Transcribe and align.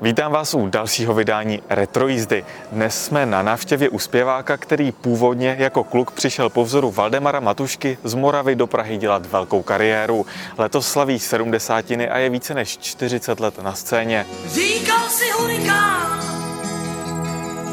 Vítám 0.00 0.32
vás 0.32 0.54
u 0.54 0.66
dalšího 0.66 1.14
vydání 1.14 1.62
Retrojízdy. 1.68 2.44
Dnes 2.72 3.04
jsme 3.04 3.26
na 3.26 3.42
návštěvě 3.42 3.88
u 3.88 3.98
zpěváka, 3.98 4.56
který 4.56 4.92
původně 4.92 5.56
jako 5.58 5.84
kluk 5.84 6.10
přišel 6.10 6.50
po 6.50 6.64
vzoru 6.64 6.90
Valdemara 6.90 7.40
Matušky 7.40 7.98
z 8.04 8.14
Moravy 8.14 8.56
do 8.56 8.66
Prahy 8.66 8.96
dělat 8.96 9.26
velkou 9.26 9.62
kariéru. 9.62 10.26
Letos 10.58 10.88
slaví 10.88 11.18
sedmdesátiny 11.18 12.08
a 12.08 12.18
je 12.18 12.30
více 12.30 12.54
než 12.54 12.78
40 12.78 13.40
let 13.40 13.58
na 13.58 13.74
scéně. 13.74 14.26
Říkal 14.46 15.08
si 15.08 15.30
hurikán, 15.30 16.20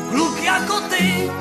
kluk 0.10 0.44
jako 0.44 0.80
ty. 0.80 1.32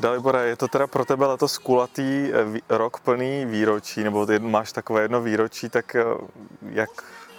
Dalibore, 0.00 0.46
je 0.48 0.56
to 0.56 0.68
teda 0.68 0.86
pro 0.86 1.04
tebe 1.04 1.26
letos 1.26 1.58
kulatý 1.58 2.30
eh, 2.32 2.60
rok 2.68 3.00
plný 3.00 3.46
výročí, 3.46 4.04
nebo 4.04 4.26
ty 4.26 4.38
máš 4.38 4.72
takové 4.72 5.02
jedno 5.02 5.22
výročí, 5.22 5.68
tak 5.68 5.94
eh, 5.94 6.04
jak 6.70 6.90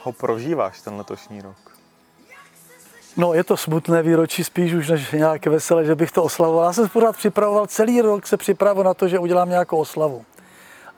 ho 0.04 0.12
prožíváš 0.12 0.82
ten 0.82 0.96
letošní 0.96 1.42
rok? 1.42 1.56
No, 3.18 3.34
je 3.34 3.44
to 3.44 3.58
smutné 3.58 4.04
výročí 4.04 4.44
spíš 4.44 4.74
už 4.74 4.90
než 4.90 5.12
nějaké 5.12 5.50
veselé, 5.50 5.86
že 5.86 5.96
bych 5.96 6.12
to 6.12 6.24
oslavoval. 6.24 6.66
Já 6.66 6.74
jsem 6.74 6.86
se 6.86 6.92
pořád 6.92 7.18
připravoval, 7.18 7.68
celý 7.68 8.02
rok 8.02 8.28
se 8.28 8.38
připravoval 8.38 8.84
na 8.84 8.94
to, 8.94 9.08
že 9.08 9.20
udělám 9.20 9.50
nějakou 9.50 9.78
oslavu. 9.78 10.26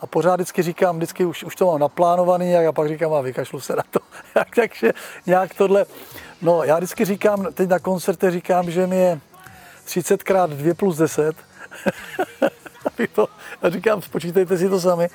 A 0.02 0.08
pořád 0.08 0.36
vždycky 0.36 0.62
říkám, 0.62 0.98
vždycky 0.98 1.26
už, 1.26 1.44
už 1.44 1.56
to 1.56 1.66
mám 1.66 1.80
naplánovaný, 1.80 2.56
a 2.56 2.72
pak 2.72 2.88
říkám, 2.88 3.14
a 3.14 3.22
vykašlu 3.22 3.60
se 3.60 3.76
na 3.76 3.84
to. 3.92 4.00
Takže 4.56 4.92
nějak 5.26 5.54
tohle, 5.54 5.86
no 6.42 6.64
já 6.64 6.78
vždycky 6.78 7.06
říkám, 7.06 7.48
teď 7.54 7.70
na 7.70 7.80
koncerte 7.80 8.32
říkám, 8.32 8.72
že 8.72 8.88
mi 8.88 8.98
je 8.98 9.20
30 9.84 10.24
krát 10.24 10.50
2 10.50 10.74
plus 10.74 10.98
10, 10.98 11.36
Abych 12.94 13.10
to, 13.10 13.28
já 13.62 13.70
říkám, 13.70 14.02
spočítejte 14.02 14.58
si 14.58 14.70
to 14.70 14.80
sami. 14.80 15.08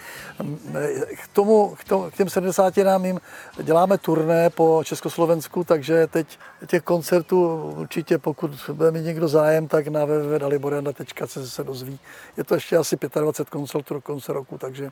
K, 1.17 1.29
tomu, 1.33 1.75
k, 1.81 1.85
tomu, 1.85 2.11
k 2.11 2.15
těm 2.15 2.29
70 2.29 2.77
nám 2.77 3.05
jim 3.05 3.21
děláme 3.63 3.99
turné 3.99 4.51
po 4.51 4.83
Československu, 4.85 5.65
takže 5.65 6.07
teď 6.07 6.39
těch 6.67 6.83
koncertů 6.83 7.63
určitě, 7.79 8.19
pokud 8.19 8.51
bude 8.73 8.91
mít 8.91 9.03
někdo 9.03 9.29
zájem, 9.29 9.69
tak 9.69 9.89
na 9.89 10.05
www.daliboranda.cz 10.05 11.39
se 11.55 11.65
dozví. 11.65 11.99
Je 12.37 12.45
to 12.45 12.55
ještě 12.55 12.77
asi 12.77 12.97
25 13.21 13.51
koncertů 13.51 13.95
do 13.95 14.01
konce 14.01 14.33
roku, 14.33 14.59
takže 14.59 14.91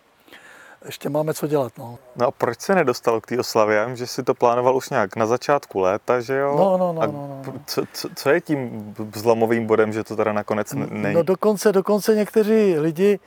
ještě 0.86 1.08
máme 1.08 1.34
co 1.34 1.46
dělat. 1.46 1.72
No. 1.78 1.98
No 2.16 2.26
a 2.26 2.30
proč 2.30 2.60
se 2.60 2.74
nedostal 2.74 3.20
k 3.20 3.26
té 3.26 3.38
oslavě? 3.38 3.76
Já 3.76 3.84
vím, 3.84 3.96
že 3.96 4.06
si 4.06 4.22
to 4.22 4.34
plánoval 4.34 4.76
už 4.76 4.90
nějak 4.90 5.16
na 5.16 5.26
začátku 5.26 5.80
léta, 5.80 6.20
že 6.20 6.36
jo? 6.36 6.56
No, 6.58 6.76
no, 6.78 6.92
no, 6.92 7.02
A 7.02 7.06
no, 7.06 7.42
no. 7.46 7.52
Co, 7.66 7.82
co, 7.92 8.08
co 8.14 8.30
je 8.30 8.40
tím 8.40 8.94
zlomovým 9.14 9.66
bodem, 9.66 9.92
že 9.92 10.04
to 10.04 10.16
teda 10.16 10.32
nakonec 10.32 10.72
není? 10.72 11.14
No 11.14 11.22
dokonce, 11.22 11.72
dokonce 11.72 12.14
někteří 12.14 12.78
lidi 12.78 13.18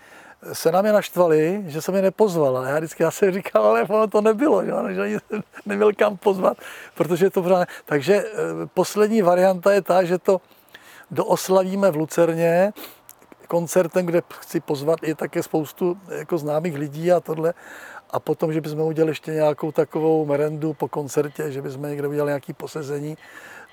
se 0.53 0.71
na 0.71 0.81
mě 0.81 0.91
naštvali, 0.91 1.63
že 1.67 1.81
jsem 1.81 1.95
je 1.95 2.01
nepozval. 2.01 2.57
A 2.57 2.69
já 2.69 2.77
vždycky 2.77 3.03
já 3.03 3.11
jsem 3.11 3.31
říkal, 3.31 3.63
ale 3.63 3.83
ono 3.83 4.07
to 4.07 4.21
nebylo, 4.21 4.65
že, 4.65 4.71
že 4.89 5.01
ani 5.01 5.17
jsem 5.19 5.43
neměl 5.65 5.93
kam 5.93 6.17
pozvat, 6.17 6.57
protože 6.95 7.29
to 7.29 7.41
pořád... 7.41 7.67
Takže 7.85 8.15
eh, 8.15 8.33
poslední 8.73 9.21
varianta 9.21 9.71
je 9.71 9.81
ta, 9.81 10.03
že 10.03 10.17
to 10.17 10.41
dooslavíme 11.11 11.91
v 11.91 11.95
Lucerně 11.95 12.73
koncertem, 13.49 14.05
kde 14.05 14.21
chci 14.39 14.59
pozvat 14.59 14.99
i 15.03 15.15
také 15.15 15.43
spoustu 15.43 15.97
jako 16.09 16.37
známých 16.37 16.77
lidí 16.77 17.11
a 17.11 17.19
tohle. 17.19 17.53
A 18.09 18.19
potom, 18.19 18.53
že 18.53 18.61
bychom 18.61 18.79
udělali 18.79 19.11
ještě 19.11 19.31
nějakou 19.31 19.71
takovou 19.71 20.25
merendu 20.25 20.73
po 20.73 20.87
koncertě, 20.87 21.51
že 21.51 21.61
bychom 21.61 21.89
někde 21.89 22.07
udělali 22.07 22.29
nějaké 22.29 22.53
posezení. 22.53 23.17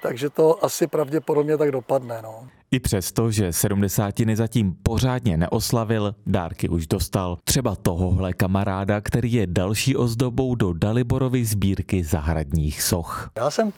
Takže 0.02 0.30
to 0.30 0.64
asi 0.64 0.86
pravděpodobně 0.86 1.56
tak 1.56 1.70
dopadne. 1.70 2.20
No. 2.22 2.48
I 2.70 2.80
přesto, 2.80 3.30
že 3.30 3.52
sedmdesátiny 3.52 4.36
zatím 4.36 4.74
pořádně 4.82 5.36
neoslavil, 5.36 6.14
dárky 6.26 6.68
už 6.68 6.86
dostal. 6.86 7.38
Třeba 7.44 7.76
tohohle 7.76 8.32
kamaráda, 8.32 9.00
který 9.00 9.32
je 9.32 9.46
další 9.46 9.96
ozdobou 9.96 10.54
do 10.54 10.72
Daliborovy 10.72 11.44
sbírky 11.44 12.04
zahradních 12.04 12.82
soch. 12.82 13.30
Já 13.36 13.50
jsem, 13.50 13.72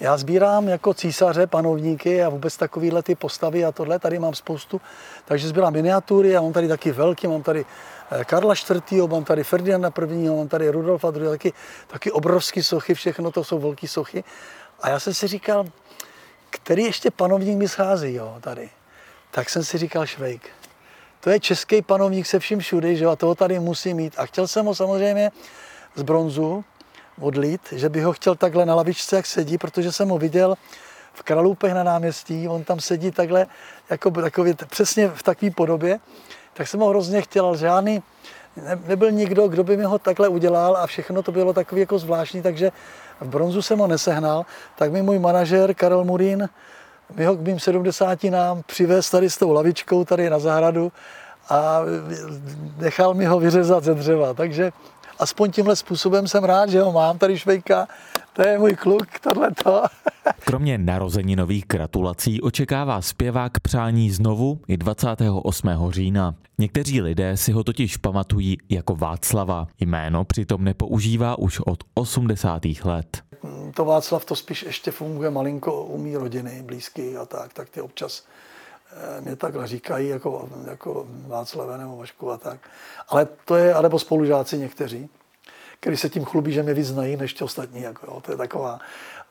já 0.00 0.16
sbírám 0.16 0.68
jako 0.68 0.94
císaře, 0.94 1.46
panovníky 1.46 2.22
a 2.22 2.28
vůbec 2.28 2.56
takovýhle 2.56 3.02
ty 3.02 3.14
postavy 3.14 3.64
a 3.64 3.72
tohle, 3.72 3.98
tady 3.98 4.18
mám 4.18 4.34
spoustu, 4.34 4.80
takže 5.24 5.48
sbírám 5.48 5.72
miniatury, 5.72 6.28
já 6.30 6.40
mám 6.40 6.52
tady 6.52 6.68
taky 6.68 6.92
velký, 6.92 7.26
mám 7.26 7.42
tady 7.42 7.64
eh, 8.10 8.24
Karla 8.24 8.54
IV., 8.54 9.08
mám 9.10 9.24
tady 9.24 9.44
Ferdinanda 9.44 9.92
I., 10.10 10.28
mám 10.28 10.48
tady 10.48 10.70
Rudolfa 10.70 11.12
II., 11.16 11.28
taky, 11.28 11.52
taky 11.86 12.12
obrovský 12.12 12.62
sochy, 12.62 12.94
všechno 12.94 13.30
to 13.30 13.44
jsou 13.44 13.58
velké 13.58 13.88
sochy. 13.88 14.24
A 14.82 14.88
já 14.88 15.00
jsem 15.00 15.14
si 15.14 15.26
říkal, 15.26 15.64
který 16.50 16.82
ještě 16.82 17.10
panovník 17.10 17.58
mi 17.58 17.68
schází, 17.68 18.14
jo, 18.14 18.36
tady. 18.40 18.70
Tak 19.30 19.50
jsem 19.50 19.64
si 19.64 19.78
říkal 19.78 20.06
Švejk. 20.06 20.50
To 21.20 21.30
je 21.30 21.40
český 21.40 21.82
panovník 21.82 22.26
se 22.26 22.38
vším 22.38 22.58
všudy, 22.58 22.96
že 22.96 23.04
jo, 23.04 23.10
a 23.10 23.16
toho 23.16 23.34
tady 23.34 23.60
musí 23.60 23.94
mít. 23.94 24.14
A 24.16 24.26
chtěl 24.26 24.48
jsem 24.48 24.66
ho 24.66 24.74
samozřejmě 24.74 25.30
z 25.94 26.02
bronzu 26.02 26.64
odlít, 27.20 27.60
že 27.72 27.88
bych 27.88 28.04
ho 28.04 28.12
chtěl 28.12 28.34
takhle 28.34 28.66
na 28.66 28.74
lavičce, 28.74 29.16
jak 29.16 29.26
sedí, 29.26 29.58
protože 29.58 29.92
jsem 29.92 30.08
ho 30.08 30.18
viděl 30.18 30.54
v 31.12 31.22
Kralupech 31.22 31.74
na 31.74 31.82
náměstí, 31.82 32.48
on 32.48 32.64
tam 32.64 32.80
sedí 32.80 33.10
takhle, 33.10 33.46
jako 33.90 34.10
takový, 34.10 34.54
přesně 34.70 35.08
v 35.08 35.22
takové 35.22 35.50
podobě, 35.50 36.00
tak 36.52 36.68
jsem 36.68 36.80
ho 36.80 36.88
hrozně 36.88 37.22
chtěl, 37.22 37.46
ale 37.46 37.58
žádný, 37.58 38.02
ne, 38.56 38.78
nebyl 38.86 39.10
nikdo, 39.10 39.48
kdo 39.48 39.64
by 39.64 39.76
mi 39.76 39.84
ho 39.84 39.98
takhle 39.98 40.28
udělal 40.28 40.76
a 40.76 40.86
všechno 40.86 41.22
to 41.22 41.32
bylo 41.32 41.52
takový 41.52 41.80
jako 41.80 41.98
zvláštní, 41.98 42.42
takže 42.42 42.72
v 43.22 43.28
bronzu 43.28 43.62
jsem 43.62 43.78
ho 43.78 43.86
nesehnal, 43.86 44.46
tak 44.78 44.92
mi 44.92 45.02
můj 45.02 45.18
manažer 45.18 45.74
Karel 45.74 46.04
Murín 46.04 46.48
mi 47.16 47.24
ho 47.24 47.36
k 47.36 47.40
mým 47.40 47.58
70 47.58 48.24
nám 48.24 48.62
přivez 48.66 49.10
tady 49.10 49.30
s 49.30 49.36
tou 49.36 49.52
lavičkou 49.52 50.04
tady 50.04 50.30
na 50.30 50.38
zahradu 50.38 50.92
a 51.48 51.80
nechal 52.78 53.14
mi 53.14 53.24
ho 53.24 53.40
vyřezat 53.40 53.84
ze 53.84 53.94
dřeva. 53.94 54.34
Takže 54.34 54.72
aspoň 55.18 55.50
tímhle 55.50 55.76
způsobem 55.76 56.28
jsem 56.28 56.44
rád, 56.44 56.70
že 56.70 56.82
ho 56.82 56.92
mám 56.92 57.18
tady 57.18 57.38
švejka. 57.38 57.88
To 58.32 58.42
je 58.42 58.58
můj 58.58 58.76
kluk, 58.76 59.18
tohleto. 59.20 59.82
Kromě 60.44 60.78
narozeninových 60.78 61.64
gratulací 61.66 62.40
očekává 62.40 63.00
zpěvák 63.02 63.60
přání 63.60 64.10
znovu 64.10 64.60
i 64.68 64.76
28. 64.76 65.68
října. 65.90 66.34
Někteří 66.58 67.00
lidé 67.00 67.36
si 67.36 67.52
ho 67.52 67.64
totiž 67.64 67.96
pamatují 67.96 68.58
jako 68.68 68.96
Václava. 68.96 69.66
Jméno 69.80 70.24
přitom 70.24 70.64
nepoužívá 70.64 71.38
už 71.38 71.60
od 71.60 71.78
80. 71.94 72.62
let. 72.84 73.22
To 73.74 73.84
Václav 73.84 74.24
to 74.24 74.36
spíš 74.36 74.62
ještě 74.62 74.90
funguje 74.90 75.30
malinko 75.30 75.84
u 75.84 75.98
mý 75.98 76.16
rodiny, 76.16 76.62
blízký 76.66 77.16
a 77.16 77.26
tak, 77.26 77.52
tak 77.52 77.70
ty 77.70 77.80
občas 77.80 78.24
eh, 78.92 79.20
mě 79.20 79.36
takhle 79.36 79.66
říkají 79.66 80.08
jako, 80.08 80.48
jako 80.70 81.06
Václave 81.26 81.78
nebo 81.78 81.96
Vašku 81.96 82.30
a 82.30 82.36
tak. 82.36 82.60
Ale 83.08 83.28
to 83.44 83.56
je, 83.56 83.74
anebo 83.74 83.98
spolužáci 83.98 84.58
někteří, 84.58 85.08
kteří 85.82 85.96
se 85.96 86.08
tím 86.08 86.24
chlubí, 86.24 86.52
že 86.52 86.62
mě 86.62 86.74
víc 86.74 86.86
znají 86.86 87.16
než 87.16 87.34
ti 87.34 87.44
ostatní. 87.44 87.82
Jako, 87.82 88.06
jo, 88.06 88.20
to 88.20 88.32
je 88.32 88.36
taková. 88.36 88.78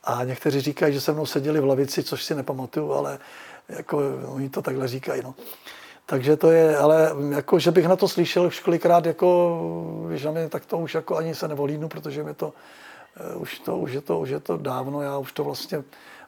A 0.04 0.24
někteří 0.24 0.60
říkají, 0.60 0.94
že 0.94 1.00
se 1.00 1.12
mnou 1.12 1.26
seděli 1.26 1.60
v 1.60 1.64
lavici, 1.64 2.02
což 2.02 2.24
si 2.24 2.34
nepamatuju, 2.34 2.92
ale 2.92 3.18
jako, 3.68 4.02
oni 4.26 4.48
to 4.48 4.62
takhle 4.62 4.88
říkají. 4.88 5.22
No. 5.22 5.34
Takže 6.06 6.36
to 6.36 6.50
je, 6.50 6.76
ale 6.76 7.10
jako, 7.30 7.58
že 7.58 7.70
bych 7.70 7.86
na 7.86 7.96
to 7.96 8.08
slyšel 8.08 8.46
už 8.46 8.60
kolikrát, 8.60 9.06
jako, 9.06 9.60
na 10.24 10.30
mě, 10.30 10.48
tak 10.48 10.66
to 10.66 10.78
už 10.78 10.94
jako 10.94 11.16
ani 11.16 11.34
se 11.34 11.48
nevolínu, 11.48 11.88
protože 11.88 12.22
mi 12.22 12.34
to, 12.34 12.52
eh, 13.16 13.34
už 13.34 13.58
to, 13.58 13.78
už 13.78 13.92
je 13.92 14.00
to, 14.00 14.18
už 14.18 14.28
je 14.28 14.40
to 14.40 14.56
dávno, 14.56 15.02
já 15.02 15.18
už 15.18 15.32
to 15.32 15.44
vlastně 15.44 15.82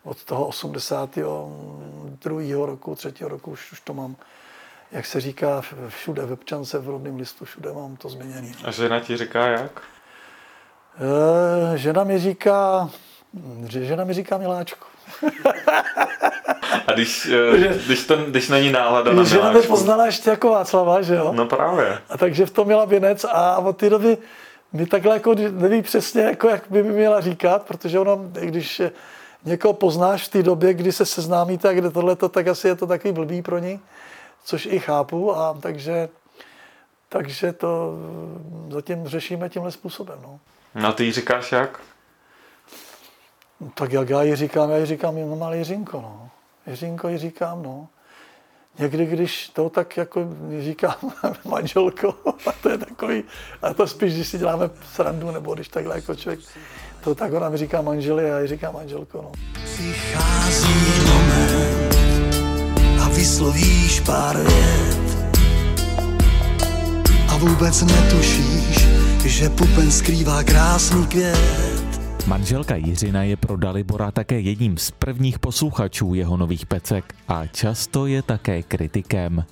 od 0.05 0.25
toho 0.25 0.47
82. 0.47 2.67
roku, 2.67 2.95
3. 2.95 3.13
roku 3.21 3.51
už, 3.51 3.73
už 3.73 3.81
to 3.81 3.95
mám, 3.95 4.17
jak 4.93 5.07
se 5.07 5.21
říká, 5.21 5.63
všude 5.89 6.27
v 6.27 6.33
občance, 6.33 6.79
v 6.79 6.89
rodném 6.89 7.17
listu, 7.17 7.45
všude 7.45 7.73
mám 7.73 7.97
to 7.97 8.09
změněný. 8.09 8.55
A 8.65 8.71
žena 8.71 9.01
ti 9.01 9.17
říká 9.17 9.47
jak? 9.47 9.94
Eh, 10.99 11.79
Žena 11.79 12.05
mi 12.05 12.19
říká, 12.19 12.91
že 13.69 13.85
žena 13.85 14.05
mi 14.05 14.13
říká 14.15 14.39
miláčku. 14.39 14.85
A 16.87 16.93
když, 16.93 17.29
eh, 17.55 17.79
když, 17.87 18.05
ten, 18.07 18.25
když 18.25 18.49
není 18.49 18.73
nálada 18.73 19.13
na 19.13 19.25
Žena 19.25 19.49
miláčku? 19.51 19.69
poznala 19.73 20.07
ještě 20.07 20.31
jako 20.31 20.51
Václava, 20.51 21.03
že 21.03 21.15
jo? 21.15 21.33
No 21.33 21.47
právě. 21.47 21.99
A 22.09 22.19
takže 22.19 22.47
v 22.47 22.51
tom 22.51 22.67
měla 22.67 22.85
věnec 22.85 23.25
a 23.25 23.59
od 23.59 23.77
té 23.77 23.91
doby 23.91 24.19
mi 24.73 24.87
takhle 24.87 25.15
jako 25.15 25.35
neví 25.51 25.83
přesně, 25.83 26.23
jako 26.23 26.49
jak 26.49 26.63
by 26.71 26.83
mi 26.83 26.93
měla 26.93 27.21
říkat, 27.21 27.63
protože 27.63 27.99
ona, 27.99 28.13
když 28.33 28.83
někoho 29.45 29.75
poznáš 29.75 30.29
v 30.29 30.31
té 30.31 30.43
době, 30.43 30.75
kdy 30.75 30.93
se 30.93 31.07
seznámíte 31.07 31.69
a 31.69 31.73
kde 31.73 31.91
tohleto, 31.91 32.29
tak 32.29 32.47
asi 32.49 32.69
je 32.69 32.75
to 32.75 32.87
takový 32.87 33.13
blbý 33.15 33.43
pro 33.43 33.59
ní, 33.59 33.81
což 34.45 34.67
i 34.67 34.79
chápu 34.79 35.37
a 35.37 35.57
takže, 35.61 36.09
takže 37.09 37.53
to 37.53 37.93
zatím 38.71 39.09
řešíme 39.09 39.49
tímhle 39.49 39.71
způsobem. 39.73 40.19
No. 40.23 40.39
No 40.75 40.89
a 40.89 40.93
ty 40.93 41.05
jí 41.05 41.13
říkáš 41.13 41.53
jak? 41.53 41.81
Tak 43.75 43.93
jak 43.93 44.09
já 44.09 44.23
ji 44.23 44.37
říkám, 44.37 44.71
já 44.71 44.77
ji 44.77 44.87
říkám 44.87 45.19
jenom 45.19 45.39
malý 45.39 45.59
Jiřinko, 45.59 46.01
no. 46.01 46.31
Jiřinko 46.67 47.09
ji 47.09 47.19
říkám, 47.19 47.63
no. 47.63 47.89
Někdy, 48.79 49.07
když 49.07 49.49
to 49.49 49.71
tak 49.71 49.97
jako 49.97 50.29
říkám 50.61 50.95
manželko, 51.45 52.15
a 52.47 52.53
to 52.63 52.69
je 52.69 52.79
takový, 52.79 53.25
a 53.63 53.75
to 53.75 53.87
spíš, 53.87 54.15
když 54.15 54.29
si 54.29 54.39
děláme 54.39 54.71
srandu, 54.93 55.31
nebo 55.31 55.55
když 55.55 55.69
takhle 55.69 55.95
jako 55.95 56.15
člověk, 56.15 56.41
to 57.05 57.15
tak 57.15 57.33
ona 57.33 57.49
mi 57.49 57.57
říká 57.57 57.83
manželi 57.83 58.25
a 58.25 58.29
já 58.29 58.41
ji 58.41 58.49
říkám 58.49 58.75
manželko, 58.75 59.23
no. 59.23 59.33
Přichází 59.65 60.75
moment 61.13 61.95
a 63.05 63.09
vyslovíš 63.09 64.01
pár 64.01 64.37
vět 64.37 65.04
a 67.35 67.37
vůbec 67.37 67.83
netušíš, 67.83 68.89
že 69.25 69.49
pupen 69.49 69.91
skrývá 69.91 70.43
krásný 70.43 71.07
květ. 71.07 72.01
Manželka 72.27 72.77
Jiřina 72.77 73.23
je 73.23 73.37
pro 73.37 73.57
Dalibora 73.57 74.11
také 74.11 74.41
jedním 74.41 74.79
z 74.79 74.91
prvních 74.91 75.39
posluchačů 75.39 76.15
jeho 76.15 76.37
nových 76.37 76.67
pecek 76.67 77.15
a 77.29 77.47
často 77.47 78.07
je 78.07 78.23
také 78.23 78.63
kritikem. 78.63 79.45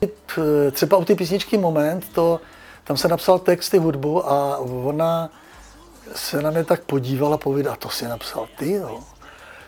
Třeba 0.72 0.96
u 0.96 1.04
ty 1.04 1.14
písničky 1.14 1.58
Moment, 1.58 2.08
to, 2.12 2.40
tam 2.84 2.96
se 2.96 3.08
napsal 3.08 3.38
text 3.38 3.74
i 3.74 3.78
hudbu 3.78 4.30
a 4.30 4.58
ona 4.58 5.30
se 6.14 6.42
na 6.42 6.50
mě 6.50 6.64
tak 6.64 6.84
podívala 6.84 7.34
a 7.34 7.38
povídala, 7.38 7.76
to 7.76 7.88
si 7.88 8.08
napsal 8.08 8.48
ty, 8.58 8.72
jo. 8.72 9.00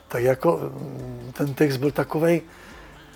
Tak 0.08 0.22
jako 0.22 0.60
mm, 0.62 1.32
ten 1.32 1.54
text 1.54 1.76
byl 1.76 1.90
takovej, 1.90 2.42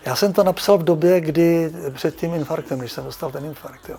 já 0.06 0.17
jsem 0.17 0.33
to 0.33 0.45
napsal 0.45 0.79
v 0.79 0.85
době, 0.85 1.21
kdy 1.21 1.73
před 1.91 2.17
tím 2.17 2.35
infarktem, 2.35 2.79
když 2.79 2.93
jsem 2.93 3.05
dostal 3.05 3.31
ten 3.31 3.45
infarkt, 3.45 3.89
jo. 3.89 3.99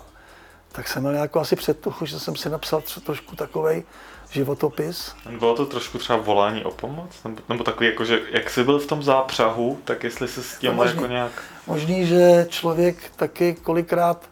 Tak 0.72 0.88
jsem 0.88 1.02
měl 1.02 1.14
jako 1.14 1.40
asi 1.40 1.56
předtuchu, 1.56 2.06
že 2.06 2.20
jsem 2.20 2.36
si 2.36 2.50
napsal 2.50 2.82
trošku 3.04 3.36
takovej 3.36 3.82
životopis. 4.30 5.14
Bylo 5.38 5.56
to 5.56 5.66
trošku 5.66 5.98
třeba 5.98 6.18
volání 6.18 6.64
o 6.64 6.70
pomoc? 6.70 7.24
Nebo, 7.24 7.42
nebo 7.48 7.64
takový, 7.64 7.86
jako, 7.86 8.04
že 8.04 8.20
jak 8.30 8.50
jsi 8.50 8.64
byl 8.64 8.78
v 8.78 8.86
tom 8.86 9.02
zápřahu, 9.02 9.78
tak 9.84 10.04
jestli 10.04 10.28
se 10.28 10.42
s 10.42 10.58
tím 10.58 10.78
jako 10.78 11.06
nějak... 11.06 11.32
Možný, 11.66 12.06
že 12.06 12.46
člověk 12.48 12.96
taky 13.16 13.54
kolikrát 13.54 14.28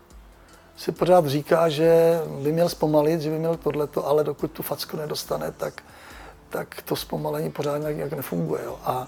si 0.76 0.92
pořád 0.92 1.26
říká, 1.26 1.68
že 1.68 2.20
by 2.42 2.52
měl 2.52 2.68
zpomalit, 2.68 3.20
že 3.20 3.30
by 3.30 3.38
měl 3.38 3.56
tohleto, 3.56 4.06
ale 4.06 4.24
dokud 4.24 4.50
tu 4.50 4.62
facku 4.62 4.96
nedostane, 4.96 5.52
tak, 5.52 5.82
tak 6.48 6.82
to 6.82 6.96
zpomalení 6.96 7.50
pořád 7.50 7.78
nějak, 7.78 7.96
nějak 7.96 8.12
nefunguje. 8.12 8.64
Jo. 8.64 8.78
A 8.84 9.06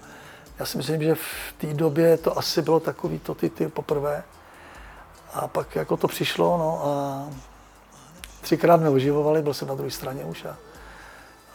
já 0.59 0.65
si 0.65 0.77
myslím, 0.77 1.03
že 1.03 1.15
v 1.15 1.53
té 1.57 1.73
době 1.73 2.17
to 2.17 2.37
asi 2.37 2.61
bylo 2.61 2.79
takový 2.79 3.19
to 3.19 3.35
ty, 3.35 3.49
ty 3.49 3.67
poprvé. 3.67 4.23
A 5.33 5.47
pak 5.47 5.75
jako 5.75 5.97
to 5.97 6.07
přišlo, 6.07 6.57
no 6.57 6.85
a 6.85 7.25
třikrát 8.41 8.77
mě 8.77 8.89
oživovali, 8.89 9.41
byl 9.41 9.53
jsem 9.53 9.67
na 9.67 9.75
druhé 9.75 9.91
straně 9.91 10.23
už 10.23 10.45
a, 10.45 10.57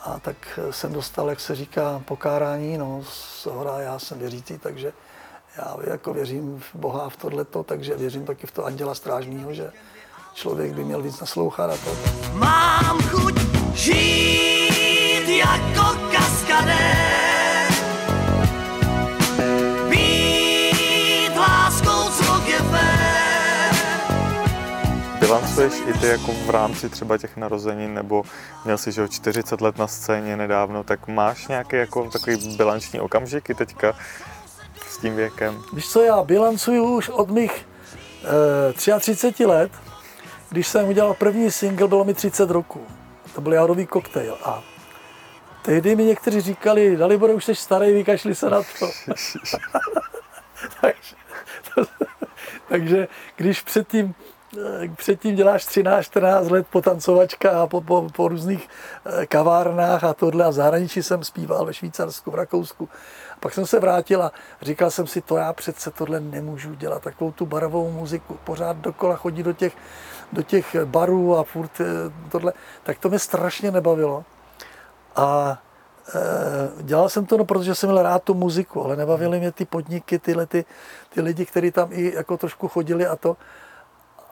a 0.02 0.19
tak 0.19 0.58
jsem 0.70 0.93
dostal, 0.93 1.31
jak 1.31 1.40
se 1.40 1.55
říká, 1.55 2.02
pokárání, 2.05 2.78
no 2.78 3.02
z 3.08 3.46
hora, 3.46 3.81
já 3.81 3.99
jsem 3.99 4.19
věřící, 4.19 4.58
takže 4.58 4.93
já 5.56 5.76
jako 5.90 6.14
věřím 6.14 6.61
v 6.61 6.75
Boha 6.75 7.08
v 7.08 7.17
tohleto, 7.17 7.62
takže 7.62 7.96
věřím 7.96 8.26
taky 8.26 8.46
v 8.46 8.52
to 8.52 8.64
anděla 8.64 8.94
strážního, 8.94 9.55
že 9.55 9.73
člověk 10.34 10.72
by 10.72 10.84
měl 10.84 11.02
víc 11.02 11.20
naslouchat 11.20 11.70
a 11.70 11.76
to. 11.76 11.96
Mám 12.32 13.02
chuť 13.02 13.40
žít 13.75 15.29
jako 15.29 15.99
kaskadér. 16.12 17.25
Bilancuješ 25.26 25.75
i 25.87 25.99
ty 25.99 26.06
jako 26.06 26.32
v 26.32 26.50
rámci 26.50 26.88
třeba 26.88 27.19
těch 27.19 27.37
narozenin, 27.37 27.94
nebo 27.94 28.23
měl 28.64 28.78
jsi, 28.78 28.93
že 28.93 29.02
o 29.02 29.08
40 29.08 29.61
let 29.61 29.78
na 29.78 29.87
scéně 29.87 30.37
nedávno, 30.37 30.84
tak 30.84 31.08
máš 31.08 31.49
nějaký 31.49 31.76
jako 31.76 32.11
takový 32.11 32.56
bilanční 32.56 33.00
okamžiky 33.00 33.55
teďka 33.55 33.96
s 34.88 34.99
tím 34.99 35.17
věkem? 35.17 35.62
Víš 35.73 35.88
co, 35.88 36.02
já 36.02 36.25
bilancuju 36.25 36.96
už 36.96 37.08
od 37.08 37.31
mých 37.31 37.67
e, 38.70 39.00
33 39.00 39.46
let, 39.46 39.73
když 40.50 40.69
jsem 40.69 40.88
udělal 40.88 41.14
první 41.14 41.50
single, 41.50 41.88
bylo 41.88 42.05
mi 42.05 42.14
30 42.14 42.50
roků. 42.50 42.87
To 43.34 43.40
byl 43.40 43.52
jádový 43.52 43.87
koktejl 43.87 44.38
a 44.44 44.62
tehdy 45.62 45.96
mi 45.96 46.05
někteří 46.05 46.40
říkali, 46.40 46.96
Dalibore, 46.96 47.34
už 47.34 47.44
jsi 47.44 47.55
starý, 47.55 47.93
vykašli 47.93 48.34
se 48.34 48.50
na 48.50 48.62
to. 48.79 48.87
takže, 50.81 51.17
to, 51.75 51.82
takže 52.69 53.08
když 53.37 53.61
předtím, 53.61 54.14
eh, 54.20 54.36
předtím 54.96 55.34
děláš 55.34 55.66
13-14 55.66 56.50
let 56.50 56.66
potancovačka 56.70 57.62
a 57.62 57.66
po, 57.66 57.81
po, 57.81 58.08
po 58.16 58.28
různých 58.28 58.69
eh, 59.06 59.26
kavárnách 59.26 60.04
a 60.04 60.14
tohle 60.14 60.44
a 60.44 60.48
v 60.48 60.52
zahraničí 60.52 61.02
jsem 61.02 61.25
zpíval 61.25 61.66
ve 61.66 61.75
Švýcarsku, 61.75 62.31
v 62.31 62.34
Rakousku. 62.34 62.88
A 63.32 63.37
pak 63.40 63.54
jsem 63.54 63.66
se 63.66 63.81
vrátil 63.81 64.22
a 64.22 64.32
říkal 64.62 64.90
jsem 64.90 65.06
si, 65.06 65.20
to 65.20 65.37
já 65.37 65.52
přece 65.52 65.90
tohle 65.90 66.20
nemůžu 66.20 66.75
dělat, 66.75 67.02
takovou 67.02 67.32
tu 67.32 67.46
barovou 67.46 67.90
muziku, 67.90 68.38
pořád 68.44 68.76
dokola 68.76 69.16
chodit 69.16 69.43
do 69.43 69.52
těch 69.52 69.72
do 70.32 70.43
těch 70.43 70.76
barů 70.84 71.37
a 71.37 71.44
furt 71.44 71.81
eh, 71.81 71.84
tohle, 72.31 72.52
tak 72.82 72.98
to 72.98 73.08
mě 73.08 73.19
strašně 73.19 73.70
nebavilo. 73.70 74.25
A 75.16 75.58
dělal 76.82 77.08
jsem 77.08 77.26
to, 77.26 77.38
no, 77.38 77.44
protože 77.44 77.75
jsem 77.75 77.90
měl 77.90 78.02
rád 78.02 78.22
tu 78.22 78.34
muziku, 78.34 78.84
ale 78.84 78.96
nebavily 78.96 79.38
mě 79.38 79.52
ty 79.52 79.64
podniky, 79.64 80.19
tyhle 80.19 80.46
ty, 80.46 80.64
ty 81.14 81.20
lidi, 81.20 81.46
kteří 81.46 81.70
tam 81.70 81.88
i 81.93 82.14
jako 82.14 82.37
trošku 82.37 82.69
chodili 82.69 83.06
a 83.06 83.16
to. 83.16 83.37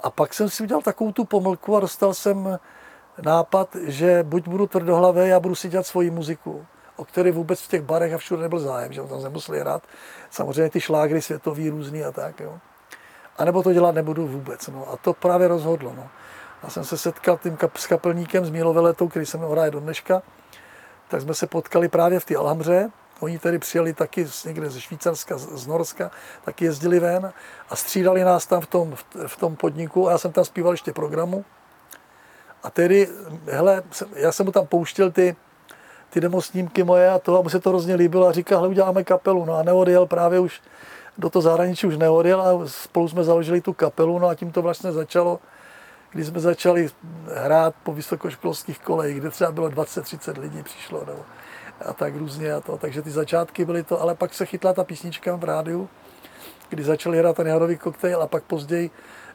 A 0.04 0.10
pak 0.10 0.34
jsem 0.34 0.50
si 0.50 0.62
udělal 0.62 0.82
takovou 0.82 1.12
tu 1.12 1.24
pomlku 1.24 1.76
a 1.76 1.80
dostal 1.80 2.14
jsem 2.14 2.58
nápad, 3.22 3.76
že 3.86 4.22
buď 4.22 4.48
budu 4.48 4.66
tvrdohlavý 4.66 5.32
a 5.32 5.40
budu 5.40 5.54
si 5.54 5.68
dělat 5.68 5.86
svoji 5.86 6.10
muziku, 6.10 6.66
o 6.96 7.04
které 7.04 7.32
vůbec 7.32 7.60
v 7.60 7.68
těch 7.68 7.82
barech 7.82 8.12
a 8.12 8.18
všude 8.18 8.42
nebyl 8.42 8.58
zájem, 8.58 8.92
že 8.92 9.02
tam 9.02 9.22
nemuseli 9.22 9.60
hrát. 9.60 9.82
Samozřejmě 10.30 10.70
ty 10.70 10.80
šlágry 10.80 11.22
světový 11.22 11.70
různý 11.70 12.04
a 12.04 12.12
tak. 12.12 12.40
Jo 12.40 12.58
anebo 13.36 13.62
to 13.62 13.72
dělat 13.72 13.94
nebudu 13.94 14.26
vůbec. 14.26 14.68
No. 14.68 14.90
A 14.92 14.96
to 14.96 15.12
právě 15.12 15.48
rozhodlo. 15.48 15.92
No. 15.96 16.08
Já 16.62 16.70
jsem 16.70 16.84
se 16.84 16.98
setkal 16.98 17.38
tím 17.38 17.56
kap, 17.56 17.76
s 17.76 17.86
kapelníkem 17.86 18.44
z 18.44 18.50
Míloveletou, 18.50 19.08
který 19.08 19.26
se 19.26 19.38
mnou 19.38 19.50
hraje 19.50 19.70
do 19.70 19.80
dneška, 19.80 20.22
tak 21.08 21.20
jsme 21.20 21.34
se 21.34 21.46
potkali 21.46 21.88
právě 21.88 22.20
v 22.20 22.24
té 22.24 22.36
Alhamře. 22.36 22.90
Oni 23.20 23.38
tady 23.38 23.58
přijeli 23.58 23.92
taky 23.92 24.26
z, 24.26 24.44
někde 24.44 24.70
ze 24.70 24.80
Švýcarska, 24.80 25.38
z 25.38 25.66
Norska, 25.66 26.10
taky 26.44 26.64
jezdili 26.64 27.00
ven 27.00 27.32
a 27.68 27.76
střídali 27.76 28.24
nás 28.24 28.46
tam 28.46 28.60
v 28.60 28.66
tom, 28.66 28.94
v 29.26 29.36
tom 29.36 29.56
podniku 29.56 30.08
a 30.08 30.10
já 30.10 30.18
jsem 30.18 30.32
tam 30.32 30.44
zpíval 30.44 30.72
ještě 30.72 30.92
programu. 30.92 31.44
A 32.62 32.70
tedy, 32.70 33.08
hele, 33.46 33.82
já 34.14 34.32
jsem 34.32 34.46
mu 34.46 34.52
tam 34.52 34.66
pouštěl 34.66 35.10
ty, 35.10 35.36
ty 36.10 36.20
demo 36.20 36.42
snímky 36.42 36.84
moje 36.84 37.10
a 37.10 37.18
to 37.18 37.38
a 37.38 37.42
mu 37.42 37.48
se 37.48 37.60
to 37.60 37.70
hrozně 37.70 37.94
líbilo 37.94 38.26
a 38.26 38.32
říkal, 38.32 38.58
hele, 38.58 38.68
uděláme 38.68 39.04
kapelu. 39.04 39.44
No 39.44 39.54
a 39.54 39.62
neodjel 39.62 40.06
právě 40.06 40.40
už 40.40 40.62
do 41.18 41.30
toho 41.30 41.42
zahraničí 41.42 41.86
už 41.86 41.96
neodjel 41.96 42.40
a 42.42 42.68
spolu 42.68 43.08
jsme 43.08 43.24
založili 43.24 43.60
tu 43.60 43.72
kapelu, 43.72 44.18
no 44.18 44.28
a 44.28 44.34
tím 44.34 44.52
to 44.52 44.62
vlastně 44.62 44.92
začalo, 44.92 45.40
když 46.10 46.26
jsme 46.26 46.40
začali 46.40 46.88
hrát 47.34 47.74
po 47.82 47.92
vysokoškolských 47.92 48.78
kolejích, 48.78 49.20
kde 49.20 49.30
třeba 49.30 49.52
bylo 49.52 49.68
20-30 49.68 50.40
lidí 50.40 50.62
přišlo, 50.62 51.04
nebo 51.06 51.24
a 51.80 51.92
tak 51.92 52.16
různě 52.16 52.52
a 52.52 52.60
to. 52.60 52.76
Takže 52.76 53.02
ty 53.02 53.10
začátky 53.10 53.64
byly 53.64 53.82
to, 53.82 54.00
ale 54.00 54.14
pak 54.14 54.34
se 54.34 54.46
chytla 54.46 54.72
ta 54.72 54.84
písnička 54.84 55.36
v 55.36 55.44
rádiu, 55.44 55.88
kdy 56.68 56.84
začali 56.84 57.18
hrát 57.18 57.36
ten 57.36 57.46
jadový 57.46 57.78
koktejl 57.78 58.22
a 58.22 58.26
pak 58.26 58.44
později 58.44 58.90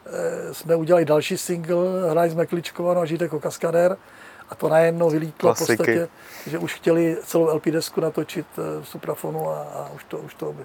e, 0.06 0.54
jsme 0.54 0.76
udělali 0.76 1.06
další 1.06 1.38
single, 1.38 2.12
hráli 2.12 2.30
jsme 2.30 2.46
Kličkovanou 2.46 3.02
a 3.02 3.06
Žít 3.06 3.22
jako 3.22 3.40
kaskadér 3.40 3.98
a 4.50 4.56
to 4.56 4.70
najednou 4.70 5.10
vylítlo 5.10 5.54
v 5.54 5.58
podstatě, 5.58 6.08
že 6.48 6.58
už 6.58 6.74
chtěli 6.74 7.18
celou 7.24 7.56
LP 7.56 7.66
desku 7.66 8.02
natočit 8.02 8.48
v 8.58 8.88
suprafonu 8.88 9.50
a, 9.50 9.62
a 9.62 9.90
už 9.96 10.04
to, 10.04 10.18
už 10.18 10.34
to 10.34 10.56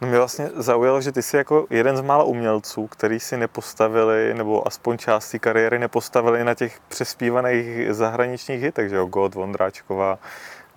No 0.00 0.08
mě 0.08 0.18
vlastně 0.18 0.50
zaujalo, 0.54 1.00
že 1.00 1.12
ty 1.12 1.22
jsi 1.22 1.36
jako 1.36 1.66
jeden 1.70 1.96
z 1.96 2.00
mála 2.00 2.24
umělců, 2.24 2.86
který 2.86 3.20
si 3.20 3.36
nepostavili, 3.36 4.34
nebo 4.34 4.66
aspoň 4.66 4.98
část 4.98 5.30
té 5.30 5.38
kariéry 5.38 5.78
nepostavili 5.78 6.44
na 6.44 6.54
těch 6.54 6.80
přespívaných 6.88 7.94
zahraničních 7.94 8.62
hitech, 8.62 8.88
že 8.90 8.96
jo, 8.96 9.06
God, 9.06 9.34
Vondráčková, 9.34 10.18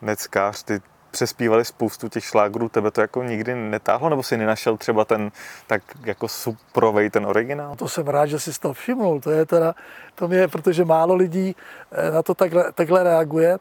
Neckář, 0.03 0.63
ty 0.63 0.81
přespívali 1.11 1.65
spoustu 1.65 2.09
těch 2.09 2.23
šlágrů, 2.23 2.69
tebe 2.69 2.91
to 2.91 3.01
jako 3.01 3.23
nikdy 3.23 3.55
netáhlo, 3.55 4.09
nebo 4.09 4.23
si 4.23 4.37
nenašel 4.37 4.77
třeba 4.77 5.05
ten 5.05 5.31
tak 5.67 5.81
jako 6.05 6.27
suprovej, 6.27 7.09
ten 7.09 7.25
originál? 7.25 7.75
To 7.75 7.89
jsem 7.89 8.07
rád, 8.07 8.25
že 8.25 8.39
jsi 8.39 8.59
to 8.59 8.73
všimnul, 8.73 9.21
to 9.21 9.31
je 9.31 9.45
teda, 9.45 9.75
to 10.15 10.27
mě, 10.27 10.47
protože 10.47 10.85
málo 10.85 11.15
lidí 11.15 11.55
eh, 11.91 12.11
na 12.11 12.23
to 12.23 12.33
takhle, 12.33 12.71
takhle 12.71 13.03
reaguje. 13.03 13.57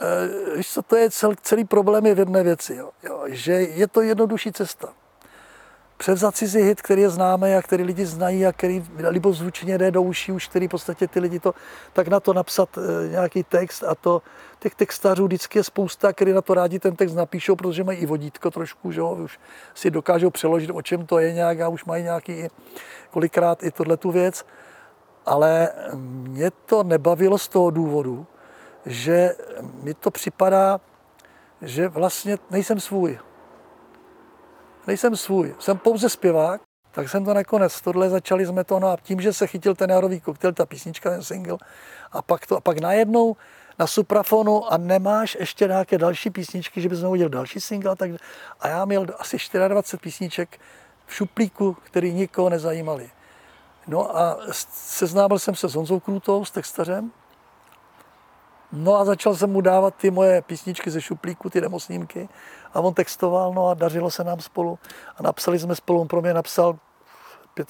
Eh, 0.00 0.56
víš 0.56 0.72
co, 0.72 0.82
to 0.82 0.96
je 0.96 1.10
cel, 1.10 1.34
celý 1.42 1.64
problém 1.64 2.06
je 2.06 2.14
v 2.14 2.18
jedné 2.18 2.42
věci, 2.42 2.74
jo, 2.74 2.90
jo, 3.02 3.24
že 3.26 3.52
je 3.52 3.88
to 3.88 4.02
jednodušší 4.02 4.52
cesta. 4.52 4.88
Převzat 5.98 6.36
cizí 6.36 6.58
hit, 6.58 6.82
který 6.82 7.02
je 7.02 7.10
známý 7.10 7.54
a 7.54 7.62
který 7.62 7.84
lidi 7.84 8.06
znají 8.06 8.46
a 8.46 8.52
který 8.52 8.84
libozvučně 9.08 9.78
jde 9.78 9.90
do 9.90 10.02
uší, 10.02 10.32
už 10.32 10.48
který 10.48 10.66
v 10.66 10.70
podstatě 10.70 11.08
ty 11.08 11.20
lidi 11.20 11.40
to, 11.40 11.54
tak 11.92 12.08
na 12.08 12.20
to 12.20 12.32
napsat 12.32 12.78
e, 12.78 13.08
nějaký 13.08 13.42
text 13.42 13.84
a 13.84 13.94
to 13.94 14.22
těch 14.58 14.74
textařů 14.74 15.26
vždycky 15.26 15.58
je 15.58 15.64
spousta, 15.64 16.12
který 16.12 16.32
na 16.32 16.42
to 16.42 16.54
rádi 16.54 16.78
ten 16.78 16.96
text 16.96 17.14
napíšou, 17.14 17.56
protože 17.56 17.84
mají 17.84 17.98
i 17.98 18.06
vodítko 18.06 18.50
trošku, 18.50 18.92
že 18.92 19.00
jo, 19.00 19.10
už 19.10 19.38
si 19.74 19.90
dokážou 19.90 20.30
přeložit, 20.30 20.70
o 20.70 20.82
čem 20.82 21.06
to 21.06 21.18
je 21.18 21.32
nějak 21.32 21.60
a 21.60 21.68
už 21.68 21.84
mají 21.84 22.02
nějaký 22.04 22.48
kolikrát 23.10 23.62
i 23.62 23.70
tohle 23.70 23.96
tu 23.96 24.10
věc. 24.10 24.46
Ale 25.26 25.68
mě 25.94 26.50
to 26.50 26.82
nebavilo 26.82 27.38
z 27.38 27.48
toho 27.48 27.70
důvodu, 27.70 28.26
že 28.86 29.34
mi 29.82 29.94
to 29.94 30.10
připadá, 30.10 30.80
že 31.62 31.88
vlastně 31.88 32.38
nejsem 32.50 32.80
svůj. 32.80 33.18
Nejsem 34.88 35.16
svůj, 35.16 35.54
jsem 35.58 35.78
pouze 35.78 36.08
zpěvák, 36.08 36.60
tak 36.92 37.08
jsem 37.08 37.24
to 37.24 37.34
nakonec, 37.34 37.80
tohle 37.80 38.10
začali 38.10 38.46
jsme 38.46 38.64
to, 38.64 38.80
no 38.80 38.88
a 38.88 38.96
tím, 39.02 39.20
že 39.20 39.32
se 39.32 39.46
chytil 39.46 39.74
ten 39.74 39.90
jarový 39.90 40.20
koktejl, 40.20 40.52
ta 40.52 40.66
písnička, 40.66 41.10
ten 41.10 41.22
single, 41.22 41.58
a 42.12 42.22
pak, 42.22 42.46
to, 42.46 42.56
a 42.56 42.60
pak 42.60 42.78
najednou 42.78 43.36
na 43.78 43.86
suprafonu 43.86 44.72
a 44.72 44.76
nemáš 44.76 45.36
ještě 45.40 45.66
nějaké 45.66 45.98
další 45.98 46.30
písničky, 46.30 46.80
že 46.80 46.88
bys 46.88 47.02
udělal 47.02 47.28
další 47.28 47.60
single, 47.60 47.96
tak, 47.96 48.10
a 48.60 48.68
já 48.68 48.84
měl 48.84 49.06
asi 49.18 49.36
24 49.68 50.00
písniček 50.00 50.60
v 51.06 51.14
šuplíku, 51.14 51.76
který 51.84 52.12
nikoho 52.12 52.48
nezajímali. 52.48 53.10
No 53.86 54.18
a 54.18 54.38
seznámil 54.72 55.38
jsem 55.38 55.54
se 55.54 55.68
s 55.68 55.74
Honzou 55.74 56.00
Krutou, 56.00 56.44
s 56.44 56.50
textařem, 56.50 57.12
No 58.72 58.94
a 58.94 59.04
začal 59.04 59.36
jsem 59.36 59.50
mu 59.50 59.60
dávat 59.60 59.94
ty 59.94 60.10
moje 60.10 60.42
písničky 60.42 60.90
ze 60.90 61.00
šuplíku, 61.00 61.50
ty 61.50 61.60
demosnímky 61.60 62.28
a 62.74 62.80
on 62.80 62.94
textoval, 62.94 63.54
no 63.54 63.68
a 63.68 63.74
dařilo 63.74 64.10
se 64.10 64.24
nám 64.24 64.40
spolu 64.40 64.78
a 65.16 65.22
napsali 65.22 65.58
jsme 65.58 65.74
spolu, 65.74 66.00
on 66.00 66.08
pro 66.08 66.20
mě 66.20 66.34
napsal 66.34 66.78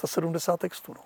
75 0.05 0.59
textů, 0.59 0.93
no, 0.97 1.01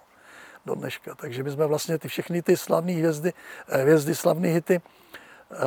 do 0.66 0.76
dneška. 0.76 1.16
Takže 1.16 1.44
my 1.44 1.52
jsme 1.52 1.66
vlastně 1.66 1.98
ty 1.98 2.08
všechny 2.08 2.42
ty 2.42 2.58
slavné 2.58 2.94
hvězdy, 2.94 3.34
eh, 3.68 3.78
hvězdy 3.78 4.16
slavné 4.16 4.48
hity 4.48 4.82
eh, 5.52 5.58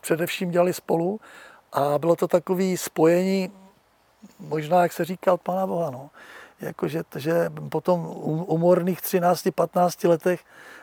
především 0.00 0.50
dělali 0.50 0.72
spolu 0.72 1.20
a 1.72 1.98
bylo 1.98 2.16
to 2.16 2.28
takové 2.28 2.76
spojení, 2.76 3.52
možná, 4.38 4.82
jak 4.82 4.92
se 4.92 5.04
říkal, 5.04 5.36
Pana 5.36 5.66
Boha, 5.66 5.90
no. 5.90 6.10
Jakože 6.60 7.02
že 7.16 7.50
po 7.68 7.80
tom 7.80 8.00
um- 8.06 8.44
umorných 8.46 9.00
13-15 9.00 10.08
letech 10.08 10.40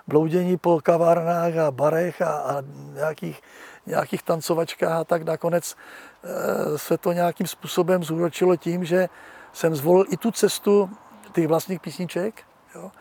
bloudění 0.07 0.57
po 0.57 0.79
kavárnách 0.83 1.57
a 1.57 1.71
barech 1.71 2.21
a, 2.21 2.33
a 2.33 2.63
nějakých, 2.93 3.41
nějakých 3.85 4.23
tancovačkách 4.23 4.91
a 4.91 5.03
tak 5.03 5.23
nakonec 5.23 5.75
eh, 6.23 6.77
se 6.77 6.97
to 6.97 7.11
nějakým 7.11 7.47
způsobem 7.47 8.03
zúročilo 8.03 8.55
tím, 8.55 8.85
že 8.85 9.09
jsem 9.53 9.75
zvolil 9.75 10.05
i 10.09 10.17
tu 10.17 10.31
cestu 10.31 10.89
těch 11.31 11.47
vlastních 11.47 11.79
písniček, 11.79 12.43
jo? 12.75 12.91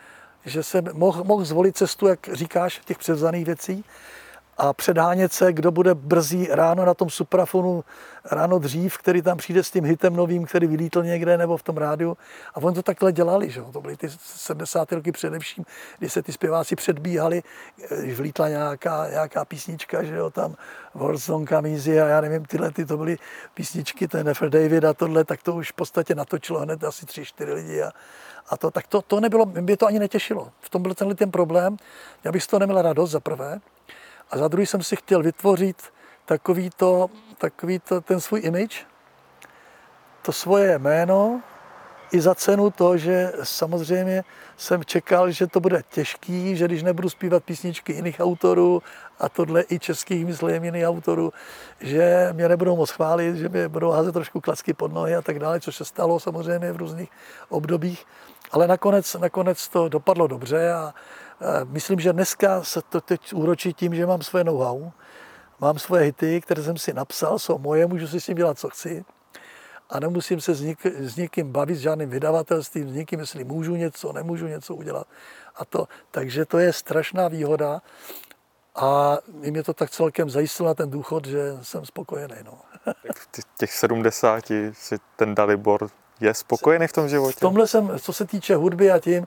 že 0.45 0.63
jsem 0.63 0.85
mohl, 0.93 1.25
mohl 1.25 1.45
zvolit 1.45 1.77
cestu, 1.77 2.07
jak 2.07 2.29
říkáš, 2.33 2.81
těch 2.85 2.99
převzaných 2.99 3.45
věcí 3.45 3.85
a 4.59 4.73
předhánět 4.73 5.33
se, 5.33 5.53
kdo 5.53 5.71
bude 5.71 5.95
brzí 5.95 6.49
ráno 6.51 6.85
na 6.85 6.95
tom 6.95 7.11
suprafonu, 7.11 7.85
ráno 8.31 8.59
dřív, 8.59 8.99
který 8.99 9.23
tam 9.23 9.37
přijde 9.37 9.63
s 9.63 9.71
tím 9.71 9.85
hitem 9.85 10.17
novým, 10.17 10.45
který 10.45 10.67
vylítl 10.67 11.03
někde 11.03 11.39
nebo 11.39 11.57
v 11.57 11.63
tom 11.63 11.77
rádiu. 11.77 12.17
A 12.55 12.57
oni 12.57 12.75
to 12.75 12.83
takhle 12.83 13.13
dělali, 13.13 13.51
že 13.51 13.61
jo? 13.61 13.73
to 13.73 13.81
byly 13.81 13.97
ty 13.97 14.09
70. 14.19 14.93
roky 14.93 15.13
především, 15.13 15.65
kdy 15.99 16.11
se 16.11 16.23
ty 16.23 16.33
zpěváci 16.33 16.77
předbíhali, 16.77 17.43
když 18.01 18.19
vlítla 18.19 18.49
nějaká, 18.49 19.09
nějaká 19.11 19.45
písnička, 19.45 20.03
že 20.03 20.15
jo, 20.15 20.31
tam 20.31 20.55
Warzone 20.95 21.47
Kamizi 21.47 22.01
a 22.01 22.07
já 22.07 22.21
nevím, 22.21 22.45
tyhle 22.45 22.71
ty 22.71 22.87
to 22.87 22.97
byly 22.97 23.19
písničky, 23.55 24.09
ten 24.09 24.27
Nefer 24.27 24.51
David 24.51 24.85
a 24.85 24.95
tohle, 24.95 25.25
tak 25.25 25.43
to 25.43 25.55
už 25.55 25.71
v 25.71 25.75
podstatě 25.75 26.15
natočilo 26.15 26.61
hned 26.61 26.85
asi 26.85 27.07
tři, 27.07 27.25
čtyři 27.25 27.53
lidi 27.53 27.83
a, 27.83 27.91
a 28.49 28.57
to, 28.57 28.71
tak 28.71 28.87
to, 28.87 29.03
to 29.03 29.21
nebylo, 29.21 29.47
mě 29.47 29.77
to 29.77 29.87
ani 29.87 29.99
netěšilo. 29.99 30.53
V 30.61 30.71
tom 30.71 30.83
byl 30.83 30.95
tenhle 30.95 31.15
ten 31.15 31.31
problém. 31.31 31.77
Já 32.25 32.33
bych 32.33 32.43
z 32.43 32.47
toho 32.47 32.61
neměl 32.61 32.83
radost 32.83 33.11
za 33.11 33.21
prvé. 33.21 33.61
A 34.31 34.39
za 34.39 34.49
druhý 34.49 34.67
jsem 34.67 34.83
si 34.83 34.97
chtěl 34.97 35.23
vytvořit 35.23 35.83
takový 36.25 36.71
to, 36.77 37.11
takový 37.39 37.79
to, 37.79 38.01
ten 38.01 38.21
svůj 38.21 38.41
image, 38.45 38.87
to 40.23 40.33
svoje 40.33 40.79
jméno, 40.79 41.43
i 42.15 42.21
za 42.21 42.35
cenu 42.35 42.71
to, 42.71 42.97
že 42.97 43.33
samozřejmě 43.43 44.25
jsem 44.57 44.85
čekal, 44.85 45.31
že 45.31 45.47
to 45.47 45.61
bude 45.61 45.83
těžký, 45.91 46.57
že 46.57 46.65
když 46.65 46.83
nebudu 46.83 47.11
zpívat 47.11 47.45
písničky 47.45 47.93
jiných 47.93 48.21
autorů 48.21 48.83
a 49.19 49.29
tohle 49.29 49.65
i 49.71 49.79
českých, 49.79 50.27
myslím, 50.27 50.65
jiných 50.65 50.87
autorů, 50.87 51.33
že 51.81 52.29
mě 52.33 52.49
nebudou 52.49 52.77
moc 52.77 52.91
chválit, 52.91 53.37
že 53.37 53.49
mě 53.49 53.69
budou 53.69 53.91
házet 53.91 54.13
trošku 54.13 54.41
klacky 54.41 54.75
pod 54.75 54.93
nohy 54.93 55.17
a 55.17 55.23
tak 55.23 55.39
dále, 55.39 55.61
což 55.61 55.77
se 55.77 55.85
stalo 55.85 56.21
samozřejmě 56.21 56.73
v 56.73 56.77
různých 56.77 57.11
obdobích. 57.49 58.07
Ale 58.51 58.67
nakonec, 58.67 59.15
nakonec 59.15 59.69
to 59.69 59.89
dopadlo 59.89 60.27
dobře 60.27 60.73
a 60.73 60.95
myslím, 61.65 62.01
že 62.01 62.13
dneska 62.13 62.63
se 62.63 62.83
to 62.83 63.01
teď 63.01 63.33
úročí 63.33 63.73
tím, 63.75 63.95
že 63.95 64.07
mám 64.07 64.23
svoje 64.23 64.45
know-how, 64.45 64.91
mám 65.61 65.79
svoje 65.79 66.03
hity, 66.03 66.41
které 66.41 66.63
jsem 66.63 66.77
si 66.77 66.93
napsal, 66.93 67.39
jsou 67.39 67.59
moje, 67.59 67.87
můžu 67.87 68.09
si 68.09 68.21
s 68.21 68.27
tím 68.27 68.37
dělat, 68.37 68.59
co 68.59 68.69
chci 68.71 69.05
a 69.91 70.01
nemusím 70.01 70.41
se 70.41 70.55
s, 70.55 70.61
nik, 70.61 70.87
s 70.87 71.17
někým 71.17 71.53
bavit, 71.53 71.75
s 71.75 71.81
žádným 71.81 72.11
vydavatelstvím, 72.11 72.91
s 72.91 72.93
někým, 72.95 73.21
jestli 73.21 73.45
můžu 73.45 73.77
něco, 73.77 74.13
nemůžu 74.13 74.47
něco 74.47 74.75
udělat. 74.75 75.07
A 75.57 75.65
to, 75.65 75.89
takže 76.11 76.45
to 76.45 76.59
je 76.59 76.73
strašná 76.73 77.29
výhoda 77.29 77.83
a 78.75 79.19
mě 79.33 79.63
to 79.63 79.75
tak 79.75 79.91
celkem 79.91 80.31
zajistilo 80.31 80.67
na 80.69 80.75
ten 80.75 80.91
důchod, 80.91 81.27
že 81.27 81.59
jsem 81.63 81.85
spokojený. 81.85 82.35
No. 82.45 82.59
V 83.15 83.27
těch- 83.31 83.45
těch 83.59 83.73
70 83.73 84.45
si 84.73 84.97
ten 85.17 85.35
Dalibor 85.35 85.89
je 86.21 86.35
spokojený 86.35 86.87
v 86.87 86.93
tom 86.93 87.07
V 87.07 87.11
životě? 87.11 87.41
tomhle 87.41 87.67
jsem, 87.67 87.93
co 87.99 88.13
se 88.13 88.25
týče 88.25 88.57
hudby 88.57 88.91
a 88.91 88.99
tím, 88.99 89.27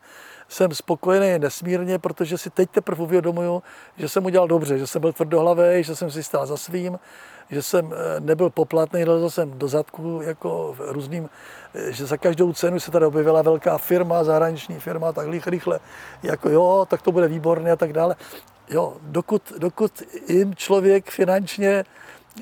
jsem 0.49 0.71
spokojený 0.71 1.39
nesmírně, 1.39 1.99
protože 1.99 2.37
si 2.37 2.49
teď 2.49 2.69
teprve 2.69 3.03
uvědomuju, 3.03 3.63
že 3.97 4.09
jsem 4.09 4.25
udělal 4.25 4.47
dobře, 4.47 4.77
že 4.77 4.87
jsem 4.87 5.01
byl 5.01 5.13
tvrdohlavý, 5.13 5.83
že 5.83 5.95
jsem 5.95 6.11
si 6.11 6.23
stál 6.23 6.45
za 6.45 6.57
svým, 6.57 6.99
že 7.49 7.61
jsem 7.61 7.93
eh, 7.93 8.19
nebyl 8.19 8.49
poplatný, 8.49 9.05
lezl 9.05 9.29
jsem 9.29 9.59
do 9.59 9.67
zadku 9.67 10.21
jako 10.23 10.75
v 10.77 10.91
různým, 10.91 11.29
eh, 11.75 11.91
že 11.91 12.05
za 12.05 12.17
každou 12.17 12.53
cenu 12.53 12.79
se 12.79 12.91
tady 12.91 13.05
objevila 13.05 13.41
velká 13.41 13.77
firma, 13.77 14.23
zahraniční 14.23 14.79
firma, 14.79 15.11
tak 15.11 15.27
rychle, 15.45 15.79
jako 16.23 16.49
jo, 16.49 16.85
tak 16.89 17.01
to 17.01 17.11
bude 17.11 17.27
výborné 17.27 17.71
a 17.71 17.75
tak 17.75 17.93
dále. 17.93 18.15
Jo, 18.69 18.97
dokud, 19.01 19.41
dokud 19.57 19.91
jim 20.27 20.55
člověk 20.55 21.11
finančně 21.11 21.85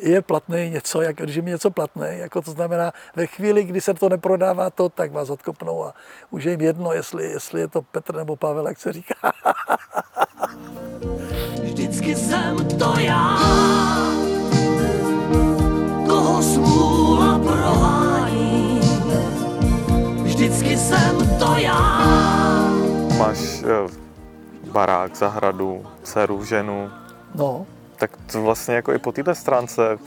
je 0.02 0.22
platný 0.22 0.70
něco, 0.70 1.02
jak, 1.02 1.16
když 1.16 1.36
je 1.36 1.42
mi 1.42 1.52
něco 1.52 1.72
platné, 1.72 2.18
jako 2.18 2.42
to 2.42 2.52
znamená, 2.52 2.92
ve 3.16 3.28
chvíli, 3.28 3.64
kdy 3.64 3.82
se 3.82 3.94
to 3.94 4.10
neprodává 4.10 4.70
to, 4.70 4.90
tak 4.90 5.12
vás 5.12 5.30
odkopnou 5.30 5.86
a 5.86 5.94
už 6.30 6.44
je 6.44 6.52
jim 6.52 6.62
jedno, 6.62 6.94
jestli, 6.94 7.26
jestli 7.32 7.62
je 7.62 7.68
to 7.68 7.82
Petr 7.82 8.16
nebo 8.16 8.36
Pavel, 8.36 8.68
jak 8.68 8.80
se 8.80 8.94
říká. 8.94 9.16
Vždycky 11.64 12.16
jsem 12.16 12.68
to 12.68 12.94
já, 12.98 13.38
koho 16.08 16.42
smůla 16.44 17.40
provádí. 17.40 18.80
Vždycky 20.24 20.78
jsem 20.78 21.38
to 21.40 21.54
já, 21.58 21.80
Máš 23.18 23.64
eh, 23.64 23.90
barák, 24.72 25.16
zahradu, 25.16 25.86
dceru, 26.04 26.44
ženu, 26.44 26.92
No, 27.36 27.66
tak 27.96 28.12
to 28.32 28.42
vlastně 28.42 28.76
jako 28.76 28.94
i 28.94 29.00
po 29.00 29.12
této 29.12 29.36
stránce 29.36 29.98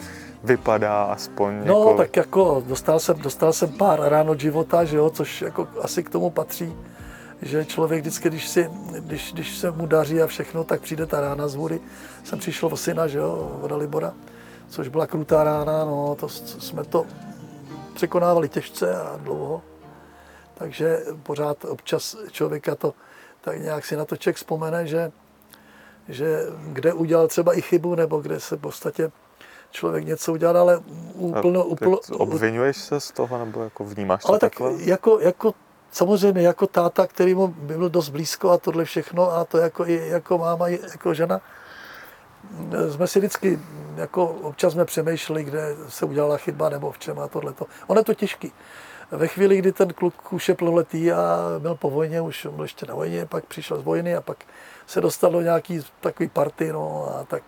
vypadá 0.44 1.02
aspoň 1.02 1.54
no 1.64 1.78
jako... 1.78 1.94
tak 1.96 2.16
jako 2.16 2.62
dostal 2.66 3.00
jsem, 3.00 3.18
dostal 3.18 3.52
jsem 3.52 3.72
pár 3.72 4.00
rán 4.00 4.30
od 4.30 4.40
života, 4.40 4.84
že 4.84 4.96
jo, 4.96 5.10
což 5.10 5.42
jako 5.42 5.68
asi 5.80 6.02
k 6.02 6.10
tomu 6.10 6.30
patří, 6.30 6.76
že 7.42 7.64
člověk 7.64 8.00
vždycky, 8.00 8.28
když, 8.28 8.48
si, 8.48 8.70
když, 8.98 9.32
když 9.32 9.58
se 9.58 9.70
mu 9.70 9.86
daří 9.86 10.22
a 10.22 10.26
všechno, 10.26 10.64
tak 10.64 10.80
přijde 10.80 11.06
ta 11.06 11.20
rána 11.20 11.48
z 11.48 11.54
hůry. 11.54 11.80
Jsem 12.24 12.38
přišel 12.38 12.68
o 12.72 12.76
syna, 12.76 13.06
že 13.06 13.18
jo, 13.18 13.58
od 13.62 13.72
Libora, 13.72 14.12
což 14.68 14.88
byla 14.88 15.06
krutá 15.06 15.44
rána, 15.44 15.84
no, 15.84 16.16
to 16.20 16.28
jsme 16.28 16.84
to 16.84 17.06
překonávali 17.94 18.48
těžce 18.48 18.96
a 18.96 19.16
dlouho. 19.16 19.62
Takže 20.54 20.98
pořád 21.22 21.64
občas 21.64 22.16
člověka 22.30 22.74
to 22.74 22.94
tak 23.40 23.60
nějak 23.60 23.84
si 23.84 23.96
na 23.96 24.04
to 24.04 24.16
člověk 24.16 24.36
vzpomene, 24.36 24.86
že, 24.86 25.12
že 26.08 26.46
kde 26.72 26.92
udělal 26.92 27.28
třeba 27.28 27.58
i 27.58 27.62
chybu, 27.62 27.94
nebo 27.94 28.20
kde 28.20 28.40
se 28.40 28.56
v 28.56 28.60
podstatě 28.60 29.10
člověk 29.70 30.04
něco 30.04 30.32
udělal, 30.32 30.56
ale 30.56 30.80
úplno, 31.14 31.64
úplno, 31.64 31.98
obvinuješ 32.12 32.76
se 32.76 33.00
z 33.00 33.10
toho, 33.10 33.38
nebo 33.38 33.62
jako 33.62 33.84
vnímáš 33.84 34.22
to 34.22 34.28
ale 34.28 34.38
tak 34.38 34.52
takhle? 34.52 34.82
jako, 34.82 35.20
jako 35.20 35.54
samozřejmě 35.90 36.42
jako 36.42 36.66
táta, 36.66 37.06
který 37.06 37.34
mu 37.34 37.46
byl 37.46 37.88
dost 37.88 38.08
blízko 38.08 38.50
a 38.50 38.58
tohle 38.58 38.84
všechno 38.84 39.32
a 39.32 39.44
to 39.44 39.58
jako, 39.58 39.86
i 39.86 40.08
jako 40.08 40.38
máma, 40.38 40.68
i 40.68 40.80
jako 40.92 41.14
žena, 41.14 41.40
jsme 42.90 43.06
si 43.06 43.18
vždycky, 43.18 43.58
jako 43.96 44.26
občas 44.26 44.72
jsme 44.72 44.84
přemýšleli, 44.84 45.44
kde 45.44 45.76
se 45.88 46.06
udělala 46.06 46.36
chyba 46.36 46.68
nebo 46.68 46.92
v 46.92 46.98
čem 46.98 47.18
a 47.18 47.28
tohleto. 47.28 47.66
Ono 47.86 48.00
je 48.00 48.04
to 48.04 48.14
těžký. 48.14 48.52
Ve 49.10 49.28
chvíli, 49.28 49.58
kdy 49.58 49.72
ten 49.72 49.92
kluk 49.92 50.32
už 50.32 50.48
je 50.48 50.54
plnoletý 50.54 51.12
a 51.12 51.38
byl 51.58 51.74
po 51.74 51.90
vojně, 51.90 52.20
už 52.20 52.46
byl 52.50 52.64
ještě 52.64 52.86
na 52.86 52.94
vojně, 52.94 53.26
pak 53.26 53.44
přišel 53.46 53.80
z 53.80 53.84
vojny 53.84 54.16
a 54.16 54.20
pak 54.20 54.44
se 54.88 55.00
dostal 55.00 55.30
do 55.32 55.40
nějaký 55.40 55.80
takový 56.00 56.28
party, 56.28 56.72
no 56.72 57.14
a 57.20 57.24
tak. 57.24 57.42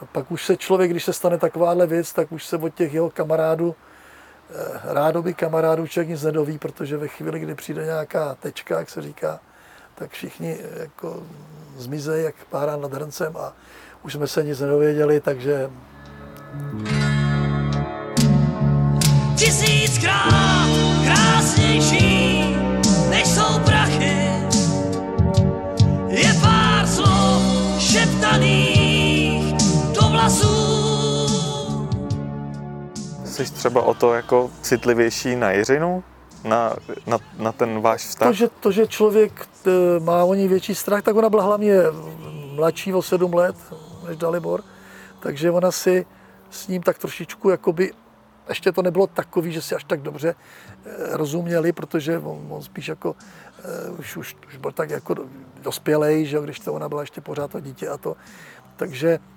A 0.00 0.04
pak 0.04 0.30
už 0.30 0.44
se 0.44 0.56
člověk, 0.56 0.90
když 0.90 1.04
se 1.04 1.12
stane 1.12 1.38
takováhle 1.38 1.86
věc, 1.86 2.12
tak 2.12 2.32
už 2.32 2.46
se 2.46 2.56
od 2.56 2.74
těch 2.74 2.94
jeho 2.94 3.10
kamarádů, 3.10 3.74
eh, 4.50 4.54
rádoby 4.84 5.34
kamarádů 5.34 5.86
člověk 5.86 6.08
nic 6.08 6.22
nedoví, 6.22 6.58
protože 6.58 6.96
ve 6.96 7.08
chvíli, 7.08 7.40
kdy 7.40 7.54
přijde 7.54 7.84
nějaká 7.84 8.34
tečka, 8.34 8.78
jak 8.78 8.90
se 8.90 9.02
říká, 9.02 9.40
tak 9.94 10.10
všichni 10.10 10.58
eh, 10.60 10.80
jako 10.80 11.22
zmizejí 11.76 12.24
jak 12.24 12.34
pára 12.50 12.76
nad 12.76 12.92
hrncem 12.92 13.36
a 13.36 13.52
už 14.02 14.12
jsme 14.12 14.26
se 14.26 14.42
nic 14.42 14.60
nedověděli, 14.60 15.20
takže 15.20 15.70
tisíckrát 19.36 20.68
krásnější, 21.04 22.23
Jsi 33.34 33.52
třeba 33.52 33.82
o 33.82 33.94
to 33.94 34.14
jako 34.14 34.50
citlivější 34.62 35.36
na 35.36 35.50
Jiřinu? 35.50 36.04
Na, 36.44 36.76
na, 37.06 37.18
na 37.38 37.52
ten 37.52 37.80
váš 37.80 38.00
vztah? 38.04 38.28
to 38.28 38.32
že, 38.32 38.48
to, 38.60 38.72
že 38.72 38.86
člověk 38.86 39.48
eh, 39.66 39.70
má 40.00 40.24
o 40.24 40.34
ní 40.34 40.48
větší 40.48 40.74
strach, 40.74 41.02
tak 41.02 41.16
ona 41.16 41.30
byla 41.30 41.42
hlavně 41.42 41.74
mladší 42.54 42.94
o 42.94 43.02
sedm 43.02 43.34
let 43.34 43.56
než 44.08 44.16
Dalibor, 44.16 44.62
takže 45.20 45.50
ona 45.50 45.72
si 45.72 46.06
s 46.50 46.68
ním 46.68 46.82
tak 46.82 46.98
trošičku 46.98 47.50
jakoby 47.50 47.92
ještě 48.48 48.72
to 48.72 48.82
nebylo 48.82 49.06
takový, 49.06 49.52
že 49.52 49.62
si 49.62 49.74
až 49.74 49.84
tak 49.84 50.02
dobře 50.02 50.34
eh, 50.34 50.90
rozuměli, 51.16 51.72
protože 51.72 52.18
on, 52.18 52.46
on 52.50 52.62
spíš 52.62 52.88
jako 52.88 53.16
eh, 53.58 53.90
už, 53.90 54.16
už, 54.16 54.36
už 54.48 54.56
byl 54.56 54.72
tak 54.72 54.90
jako 54.90 55.14
dospělej, 55.62 56.26
že 56.26 56.40
když 56.40 56.60
to 56.60 56.72
ona 56.72 56.88
byla 56.88 57.00
ještě 57.00 57.20
pořád 57.20 57.50
to 57.50 57.60
dítě 57.60 57.88
a 57.88 57.96
to. 57.96 58.16
Takže 58.76 59.18
eh, 59.18 59.33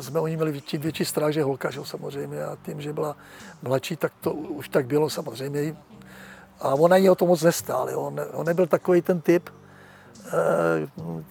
jsme 0.00 0.20
o 0.20 0.26
ní 0.26 0.36
měli 0.36 0.52
větší, 0.52 0.78
větší 0.78 1.04
strach, 1.04 1.32
že 1.32 1.42
holka, 1.42 1.70
že 1.70 1.80
samozřejmě. 1.84 2.44
A 2.44 2.56
tím, 2.62 2.80
že 2.80 2.92
byla 2.92 3.16
mladší, 3.62 3.96
tak 3.96 4.12
to 4.20 4.32
už 4.32 4.68
tak 4.68 4.86
bylo 4.86 5.10
samozřejmě. 5.10 5.76
A 6.60 6.74
ona 6.74 6.96
jí 6.96 7.10
o 7.10 7.14
to 7.14 7.26
moc 7.26 7.42
nestál. 7.42 7.90
Jo. 7.90 8.00
On, 8.00 8.20
on 8.32 8.46
nebyl 8.46 8.66
takový 8.66 9.02
ten 9.02 9.20
typ, 9.20 9.50
eh, 10.26 10.30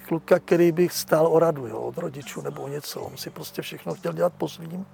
kluka, 0.07 0.39
který 0.39 0.71
by 0.71 0.89
stál 0.89 1.27
o 1.27 1.39
radu 1.39 1.67
jo, 1.67 1.79
od 1.79 1.97
rodičů 1.97 2.41
nebo 2.41 2.67
něco. 2.67 3.01
On 3.01 3.17
si 3.17 3.29
prostě 3.29 3.61
všechno 3.61 3.93
chtěl 3.93 4.13
dělat 4.13 4.33
po 4.37 4.49
svým. 4.49 4.85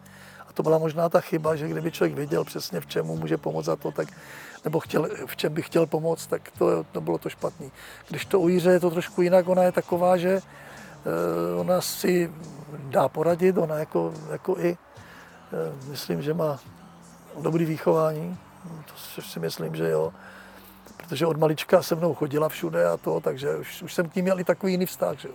A 0.49 0.53
to 0.53 0.63
byla 0.63 0.77
možná 0.77 1.09
ta 1.09 1.21
chyba, 1.21 1.55
že 1.55 1.67
kdyby 1.67 1.91
člověk 1.91 2.15
věděl 2.15 2.43
přesně, 2.43 2.79
v 2.79 2.85
čemu 2.85 3.17
může 3.17 3.37
pomoct 3.37 3.65
za 3.65 3.75
to, 3.75 3.91
tak, 3.91 4.07
nebo 4.63 4.79
chtěl, 4.79 5.09
v 5.25 5.35
čem 5.35 5.53
by 5.53 5.61
chtěl 5.61 5.85
pomoct, 5.85 6.27
tak 6.27 6.41
to, 6.57 6.83
to 6.91 7.01
bylo 7.01 7.17
to 7.17 7.29
špatný. 7.29 7.71
Když 8.09 8.25
to 8.25 8.39
u 8.39 8.47
Jíře 8.47 8.71
je 8.71 8.79
to 8.79 8.89
trošku 8.89 9.21
jinak, 9.21 9.47
ona 9.47 9.63
je 9.63 9.71
taková, 9.71 10.17
že 10.17 10.29
eh, 10.29 10.41
ona 11.59 11.81
si 11.81 12.31
dá 12.89 13.09
poradit, 13.09 13.57
ona 13.57 13.75
jako, 13.75 14.13
jako 14.31 14.55
i, 14.59 14.77
eh, 14.77 15.89
myslím, 15.89 16.21
že 16.21 16.33
má 16.33 16.59
dobrý 17.41 17.65
výchování, 17.65 18.37
to 18.85 19.21
si 19.21 19.39
myslím, 19.39 19.75
že 19.75 19.89
jo 19.89 20.13
protože 21.07 21.25
od 21.25 21.37
malička 21.37 21.81
se 21.81 21.95
mnou 21.95 22.13
chodila 22.13 22.49
všude 22.49 22.85
a 22.85 22.97
to, 22.97 23.19
takže 23.19 23.55
už, 23.55 23.81
už 23.81 23.93
jsem 23.93 24.09
k 24.09 24.15
ní 24.15 24.21
měl 24.21 24.39
i 24.39 24.43
takový 24.43 24.71
jiný 24.71 24.85
vztah, 24.85 25.19
že 25.19 25.27
jo. 25.27 25.33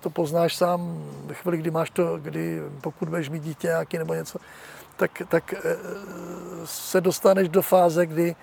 To 0.00 0.10
poznáš 0.10 0.56
sám 0.56 1.04
ve 1.24 1.34
chvíli, 1.34 1.58
kdy 1.58 1.70
máš 1.70 1.90
to, 1.90 2.18
kdy 2.18 2.62
pokud 2.80 3.08
budeš 3.08 3.28
mít 3.28 3.42
dítě 3.42 3.66
nějaký 3.66 3.98
nebo 3.98 4.14
něco, 4.14 4.38
tak, 4.96 5.22
tak 5.28 5.54
eh, 5.54 5.76
se 6.64 7.00
dostaneš 7.00 7.48
do 7.48 7.62
fáze, 7.62 8.06
kdy 8.06 8.36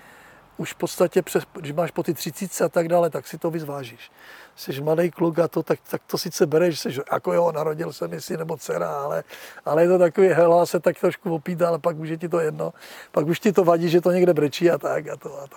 už 0.56 0.72
v 0.72 0.76
podstatě, 0.76 1.22
přes, 1.22 1.44
když 1.52 1.72
máš 1.72 1.90
po 1.90 2.02
ty 2.02 2.14
třicítce 2.14 2.64
a 2.64 2.68
tak 2.68 2.88
dále, 2.88 3.10
tak 3.10 3.26
si 3.26 3.38
to 3.38 3.50
vyzvážíš. 3.50 4.10
Jsi 4.56 4.80
mladý 4.80 5.10
kluk 5.10 5.38
a 5.38 5.48
to, 5.48 5.62
tak, 5.62 5.78
tak 5.90 6.02
to 6.06 6.18
sice 6.18 6.46
bereš, 6.46 6.80
jsi, 6.80 6.88
jako 7.12 7.32
jo, 7.32 7.52
narodil 7.52 7.92
se 7.92 8.08
mi 8.08 8.20
si 8.20 8.36
nebo 8.36 8.56
dcera, 8.56 8.90
ale, 8.90 9.24
ale 9.64 9.82
je 9.82 9.88
to 9.88 9.98
takový 9.98 10.28
hela, 10.28 10.66
se 10.66 10.80
tak 10.80 11.00
trošku 11.00 11.34
opítá, 11.34 11.68
ale 11.68 11.78
pak 11.78 11.96
už 11.96 12.08
je 12.08 12.16
ti 12.16 12.28
to 12.28 12.40
jedno. 12.40 12.72
Pak 13.12 13.26
už 13.26 13.40
ti 13.40 13.52
to 13.52 13.64
vadí, 13.64 13.88
že 13.88 14.00
to 14.00 14.10
někde 14.10 14.34
brečí 14.34 14.70
a 14.70 14.78
tak 14.78 15.08
a 15.08 15.16
to 15.16 15.40
a 15.42 15.46
to. 15.46 15.56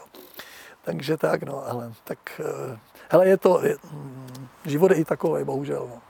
Takže 0.84 1.18
tak, 1.18 1.44
no, 1.44 1.68
ale 1.68 1.94
tak, 2.04 2.20
eh, 2.39 2.80
hele, 3.10 3.27
je 3.27 3.38
to, 3.38 3.66
je, 3.66 3.75
mm, 3.92 4.48
život 4.66 4.92
je 4.92 4.98
i 4.98 5.06
takový, 5.06 5.44
bohužel, 5.44 5.88
no. 5.89 6.01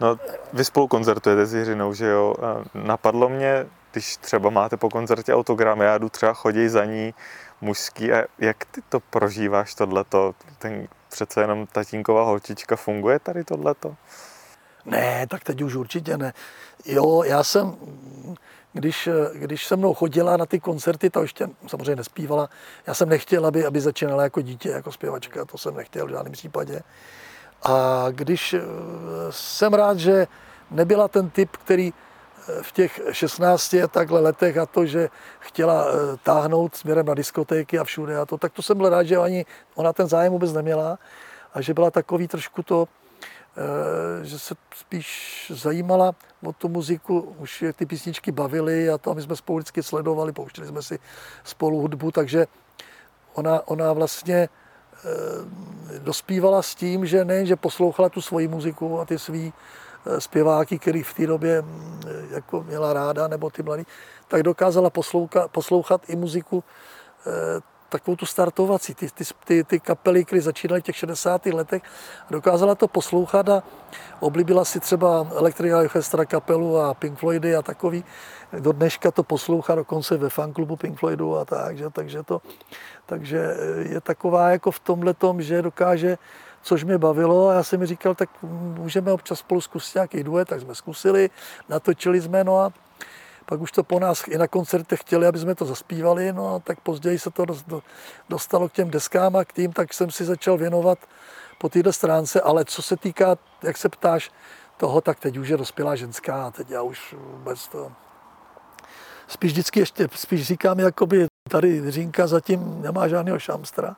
No, 0.00 0.18
vy 0.52 0.64
spolu 0.64 0.88
koncertujete 0.88 1.46
s 1.46 1.54
Jiřinou, 1.54 1.94
že 1.94 2.06
jo? 2.06 2.34
Napadlo 2.74 3.28
mě, 3.28 3.66
když 3.92 4.16
třeba 4.16 4.50
máte 4.50 4.76
po 4.76 4.90
koncertě 4.90 5.34
autogram, 5.34 5.80
já 5.80 5.98
jdu 5.98 6.08
třeba 6.08 6.32
chodí 6.32 6.68
za 6.68 6.84
ní 6.84 7.14
mužský 7.64 8.12
a 8.12 8.24
jak 8.38 8.64
ty 8.64 8.82
to 8.88 9.00
prožíváš 9.00 9.74
tohleto? 9.74 10.34
Ten 10.58 10.88
přece 11.08 11.40
jenom 11.40 11.66
tatínková 11.66 12.24
holčička 12.24 12.76
funguje 12.76 13.18
tady 13.18 13.44
tohleto? 13.44 13.96
Ne, 14.84 15.26
tak 15.26 15.44
teď 15.44 15.62
už 15.62 15.74
určitě 15.74 16.18
ne. 16.18 16.32
Jo, 16.84 17.22
já 17.22 17.44
jsem, 17.44 17.76
když, 18.72 19.08
když 19.34 19.66
se 19.66 19.76
mnou 19.76 19.94
chodila 19.94 20.36
na 20.36 20.46
ty 20.46 20.60
koncerty, 20.60 21.10
to 21.10 21.22
ještě 21.22 21.48
samozřejmě 21.66 21.96
nespívala. 21.96 22.48
Já 22.86 22.94
jsem 22.94 23.08
nechtěl, 23.08 23.46
aby, 23.46 23.66
aby 23.66 23.80
začínala 23.80 24.22
jako 24.22 24.40
dítě, 24.40 24.68
jako 24.68 24.92
zpěvačka, 24.92 25.44
to 25.44 25.58
jsem 25.58 25.76
nechtěl 25.76 26.06
v 26.06 26.10
žádném 26.10 26.32
případě. 26.32 26.80
A 27.62 28.06
když 28.10 28.54
eh, 28.54 28.60
jsem 29.30 29.74
rád, 29.74 29.98
že 29.98 30.26
nebyla 30.70 31.08
ten 31.08 31.30
typ, 31.30 31.56
který 31.56 31.92
v 32.62 32.72
těch 32.72 33.00
16 33.10 33.74
a 33.74 33.88
takhle 33.88 34.20
letech 34.20 34.56
a 34.56 34.66
to, 34.66 34.86
že 34.86 35.08
chtěla 35.40 35.86
eh, 35.86 36.16
táhnout 36.22 36.76
směrem 36.76 37.06
na 37.06 37.14
diskotéky 37.14 37.78
a 37.78 37.84
všude 37.84 38.18
a 38.18 38.26
to, 38.26 38.38
tak 38.38 38.52
to 38.52 38.62
jsem 38.62 38.76
byl 38.76 38.88
rád, 38.88 39.02
že 39.02 39.16
ani 39.16 39.46
ona 39.74 39.92
ten 39.92 40.08
zájem 40.08 40.32
vůbec 40.32 40.52
neměla 40.52 40.98
a 41.54 41.60
že 41.60 41.74
byla 41.74 41.90
takový 41.90 42.28
trošku 42.28 42.62
to, 42.62 42.88
že 44.22 44.38
se 44.38 44.54
spíš 44.74 45.52
zajímala 45.54 46.14
o 46.42 46.52
tu 46.52 46.68
muziku, 46.68 47.20
už 47.38 47.62
je 47.62 47.72
ty 47.72 47.86
písničky 47.86 48.32
bavily 48.32 48.90
a 48.90 48.98
to 48.98 49.10
a 49.10 49.14
my 49.14 49.22
jsme 49.22 49.36
spolu 49.36 49.58
vždycky 49.58 49.82
sledovali, 49.82 50.32
pouštěli 50.32 50.66
jsme 50.66 50.82
si 50.82 50.98
spolu 51.44 51.80
hudbu, 51.80 52.10
takže 52.10 52.46
ona, 53.34 53.68
ona 53.68 53.92
vlastně 53.92 54.48
Eh, 55.04 55.98
dospívala 55.98 56.62
s 56.62 56.74
tím, 56.74 57.06
že 57.06 57.24
ne, 57.24 57.46
že 57.46 57.56
poslouchala 57.56 58.08
tu 58.08 58.20
svoji 58.20 58.48
muziku 58.48 59.00
a 59.00 59.04
ty 59.04 59.18
svý 59.18 59.52
eh, 59.52 59.83
zpěváky, 60.18 60.78
který 60.78 61.02
v 61.02 61.14
té 61.14 61.26
době 61.26 61.62
mm, 61.62 62.00
jako 62.30 62.62
měla 62.62 62.92
ráda, 62.92 63.28
nebo 63.28 63.50
ty 63.50 63.62
mladí, 63.62 63.86
tak 64.28 64.42
dokázala 64.42 64.90
poslouchat, 64.90 65.50
poslouchat 65.50 66.00
i 66.08 66.16
muziku 66.16 66.64
eh, 67.26 67.60
takovou 67.94 68.16
tu 68.16 68.26
startovací, 68.26 68.94
ty, 68.94 69.08
ty, 69.08 69.24
ty, 69.44 69.64
ty 69.64 69.80
kapely, 69.80 70.24
které 70.24 70.40
začínaly 70.42 70.80
v 70.80 70.84
těch 70.84 70.96
60. 70.96 71.46
letech, 71.46 71.82
dokázala 72.30 72.74
to 72.74 72.88
poslouchat 72.88 73.48
a 73.48 73.62
oblíbila 74.20 74.64
si 74.64 74.80
třeba 74.80 75.26
Electric 75.36 75.74
Orchestra 75.74 76.24
kapelu 76.24 76.78
a 76.78 76.94
Pink 76.94 77.18
Floydy 77.18 77.56
a 77.56 77.62
takový. 77.62 78.04
Do 78.58 78.72
dneška 78.72 79.10
to 79.10 79.22
poslouchá 79.22 79.74
dokonce 79.74 80.16
ve 80.16 80.28
fanklubu 80.28 80.76
Pink 80.76 80.98
Floydu 80.98 81.38
a 81.38 81.44
tak, 81.44 81.78
že, 81.78 81.90
takže, 81.90 82.22
to, 82.22 82.42
takže 83.06 83.56
je 83.78 84.00
taková 84.00 84.50
jako 84.50 84.70
v 84.70 84.78
tomhle 84.78 85.14
tom, 85.14 85.42
že 85.42 85.62
dokáže 85.62 86.18
což 86.64 86.84
mě 86.84 86.98
bavilo 86.98 87.48
a 87.48 87.54
já 87.54 87.62
jsem 87.62 87.80
mi 87.80 87.86
říkal, 87.86 88.14
tak 88.14 88.28
můžeme 88.42 89.12
občas 89.12 89.38
spolu 89.38 89.60
zkusit 89.60 89.94
nějaký 89.94 90.22
duet, 90.22 90.48
tak 90.48 90.60
jsme 90.60 90.74
zkusili, 90.74 91.30
natočili 91.68 92.20
jsme, 92.20 92.44
no 92.44 92.60
a 92.60 92.72
pak 93.46 93.60
už 93.60 93.72
to 93.72 93.84
po 93.84 94.00
nás 94.00 94.28
i 94.28 94.38
na 94.38 94.48
koncertech 94.48 95.00
chtěli, 95.00 95.26
aby 95.26 95.38
jsme 95.38 95.54
to 95.54 95.64
zaspívali, 95.64 96.32
no 96.32 96.54
a 96.54 96.58
tak 96.58 96.80
později 96.80 97.18
se 97.18 97.30
to 97.30 97.44
dostalo 98.28 98.68
k 98.68 98.72
těm 98.72 98.90
deskám 98.90 99.36
a 99.36 99.44
k 99.44 99.52
tým, 99.52 99.72
tak 99.72 99.94
jsem 99.94 100.10
si 100.10 100.24
začal 100.24 100.56
věnovat 100.56 100.98
po 101.58 101.68
této 101.68 101.92
stránce, 101.92 102.40
ale 102.40 102.64
co 102.64 102.82
se 102.82 102.96
týká, 102.96 103.36
jak 103.62 103.76
se 103.76 103.88
ptáš 103.88 104.30
toho, 104.76 105.00
tak 105.00 105.20
teď 105.20 105.36
už 105.36 105.48
je 105.48 105.56
dospělá 105.56 105.96
ženská 105.96 106.50
teď 106.50 106.70
já 106.70 106.82
už 106.82 107.14
vůbec 107.18 107.68
to... 107.68 107.92
Spíš 109.28 109.52
vždycky 109.52 109.80
ještě, 109.80 110.08
spíš 110.14 110.46
říkám, 110.46 110.78
jakoby 110.78 111.26
tady 111.50 111.90
Řínka 111.90 112.26
zatím 112.26 112.82
nemá 112.82 113.08
žádného 113.08 113.38
šamstra, 113.38 113.96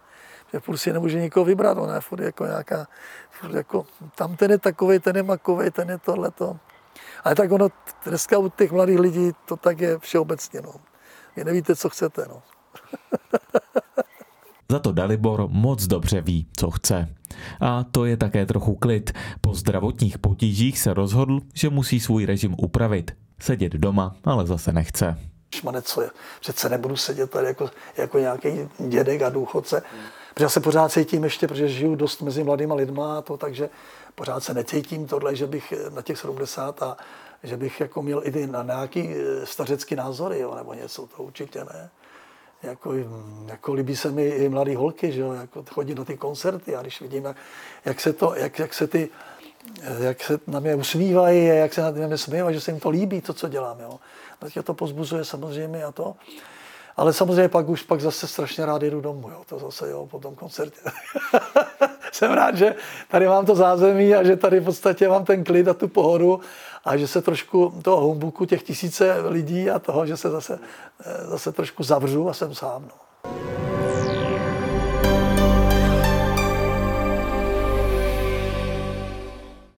že 0.53 0.61
furt 0.61 0.77
si 0.77 0.93
nemůže 0.93 1.21
nikoho 1.21 1.45
vybrat, 1.45 1.79
ona 1.79 1.95
je 1.95 2.01
furt 2.01 2.21
jako 2.21 2.47
nějaká, 2.47 2.87
furt 3.31 3.55
jako, 3.55 3.87
tam 4.15 4.37
ten 4.37 4.51
je 4.51 4.59
takový, 4.59 4.99
ten 4.99 5.17
je 5.17 5.23
makový, 5.23 5.71
ten 5.71 5.91
je 5.91 5.99
tohleto. 5.99 6.57
Ale 7.25 7.35
tak 7.35 7.53
ono 7.53 7.69
dneska 8.05 8.39
u 8.39 8.49
těch 8.49 8.73
mladých 8.73 8.99
lidí 8.99 9.33
to 9.45 9.57
tak 9.57 9.81
je 9.81 9.99
všeobecně. 9.99 10.61
No. 10.61 10.75
Vy 11.37 11.45
nevíte, 11.45 11.77
co 11.77 11.89
chcete. 11.89 12.27
No. 12.29 12.43
Za 14.71 14.79
to 14.79 14.93
Dalibor 14.93 15.49
moc 15.49 15.87
dobře 15.87 16.21
ví, 16.21 16.47
co 16.57 16.71
chce. 16.71 17.09
A 17.61 17.85
to 17.85 18.05
je 18.05 18.17
také 18.17 18.47
trochu 18.47 18.75
klid. 18.75 19.13
Po 19.41 19.55
zdravotních 19.55 20.19
potížích 20.19 20.79
se 20.79 20.95
rozhodl, 20.95 21.41
že 21.55 21.71
musí 21.71 22.01
svůj 22.01 22.27
režim 22.27 22.55
upravit. 22.59 23.11
Sedět 23.39 23.73
doma, 23.73 24.17
ale 24.25 24.47
zase 24.47 24.73
nechce. 24.73 25.19
Šmane, 25.55 25.83
co 25.83 26.03
je? 26.03 26.11
Přece 26.41 26.69
nebudu 26.69 26.97
sedět 26.97 27.31
tady 27.31 27.47
jako, 27.47 27.71
jako 27.97 28.19
nějaký 28.19 28.49
dědek 28.89 29.23
a 29.23 29.29
důchodce. 29.29 29.83
Protože 30.37 30.45
já 30.45 30.49
se 30.49 30.61
pořád 30.61 30.93
cítím 30.93 31.25
ještě, 31.25 31.49
protože 31.49 31.69
žiju 31.69 31.95
dost 31.95 32.23
mezi 32.23 32.45
mladýma 32.45 32.75
lidma, 32.75 33.23
to, 33.23 33.37
takže 33.37 33.71
pořád 34.15 34.45
se 34.45 34.55
necítím 34.55 35.07
tohle, 35.07 35.37
že 35.37 35.47
bych 35.47 35.75
na 35.95 36.03
těch 36.03 36.19
70 36.19 36.83
a 36.83 36.97
že 37.43 37.57
bych 37.57 37.81
jako 37.81 38.03
měl 38.03 38.23
i 38.25 38.47
na 38.47 38.63
nějaký 38.63 39.15
eh, 39.15 39.47
stařecký 39.47 39.97
názory, 39.97 40.39
jo, 40.39 40.55
nebo 40.55 40.75
něco, 40.75 41.07
to 41.07 41.23
určitě 41.23 41.65
ne. 41.65 41.91
Jako, 42.63 42.93
jako 43.47 43.73
líbí 43.73 43.97
se 43.97 44.11
mi 44.11 44.29
i 44.29 44.49
mladý 44.49 44.75
holky, 44.75 45.13
že 45.13 45.21
jo, 45.21 45.33
jako 45.33 45.65
chodí 45.71 45.95
na 45.95 46.05
ty 46.05 46.17
koncerty 46.17 46.77
a 46.77 46.83
když 46.83 47.01
vidím, 47.01 47.25
jak, 47.25 47.37
jak 47.85 48.01
se 48.01 48.13
to, 48.13 48.35
jak, 48.35 48.59
jak 48.59 48.75
se 48.75 48.87
ty, 48.87 49.09
eh, 49.83 50.05
jak 50.05 50.23
se 50.23 50.39
na 50.47 50.61
mě 50.61 50.75
usmívají, 50.75 51.47
jak 51.47 51.75
se 51.75 51.83
na 51.83 51.91
mě 51.91 52.19
smívají, 52.19 52.55
že 52.55 52.61
se 52.61 52.71
jim 52.71 52.81
to 52.81 52.91
líbí, 52.91 53.21
to, 53.21 53.33
co 53.33 53.49
dělám, 53.49 53.81
jo. 53.81 53.99
Tak 54.39 54.53
to 54.65 54.75
pozbuzuje 54.75 55.25
samozřejmě 55.25 55.85
a 55.85 55.93
to. 55.93 56.17
Ale 56.97 57.13
samozřejmě 57.13 57.49
pak 57.49 57.69
už 57.69 57.83
pak 57.83 58.01
zase 58.01 58.27
strašně 58.27 58.67
rád 58.67 58.83
jdu 58.83 59.01
domů, 59.01 59.31
jo. 59.31 59.43
to 59.49 59.59
zase 59.59 59.91
jo, 59.91 60.07
po 60.07 60.19
tom 60.19 60.35
koncertě. 60.35 60.81
Jsem 62.13 62.33
rád, 62.33 62.57
že 62.57 62.75
tady 63.09 63.27
mám 63.27 63.47
to 63.47 63.55
zázemí 63.55 64.15
a 64.15 64.25
že 64.25 64.37
tady 64.37 64.61
v 64.61 64.65
podstatě 64.65 65.09
mám 65.09 65.25
ten 65.25 65.45
klid 65.45 65.69
a 65.69 65.75
tu 65.75 65.89
pohodu 65.89 66.41
a 66.85 66.97
že 66.97 67.09
se 67.09 67.23
trošku 67.23 67.75
toho 67.83 68.01
humbuku 68.01 68.45
těch 68.45 68.63
tisíce 68.63 69.17
lidí 69.29 69.71
a 69.71 69.79
toho, 69.79 70.07
že 70.07 70.17
se 70.17 70.31
zase, 70.31 70.59
eh, 71.05 71.27
zase 71.27 71.53
trošku 71.53 71.83
zavřu 71.83 72.29
a 72.29 72.33
jsem 72.33 72.55
sám. 72.55 72.83
No. 72.83 73.76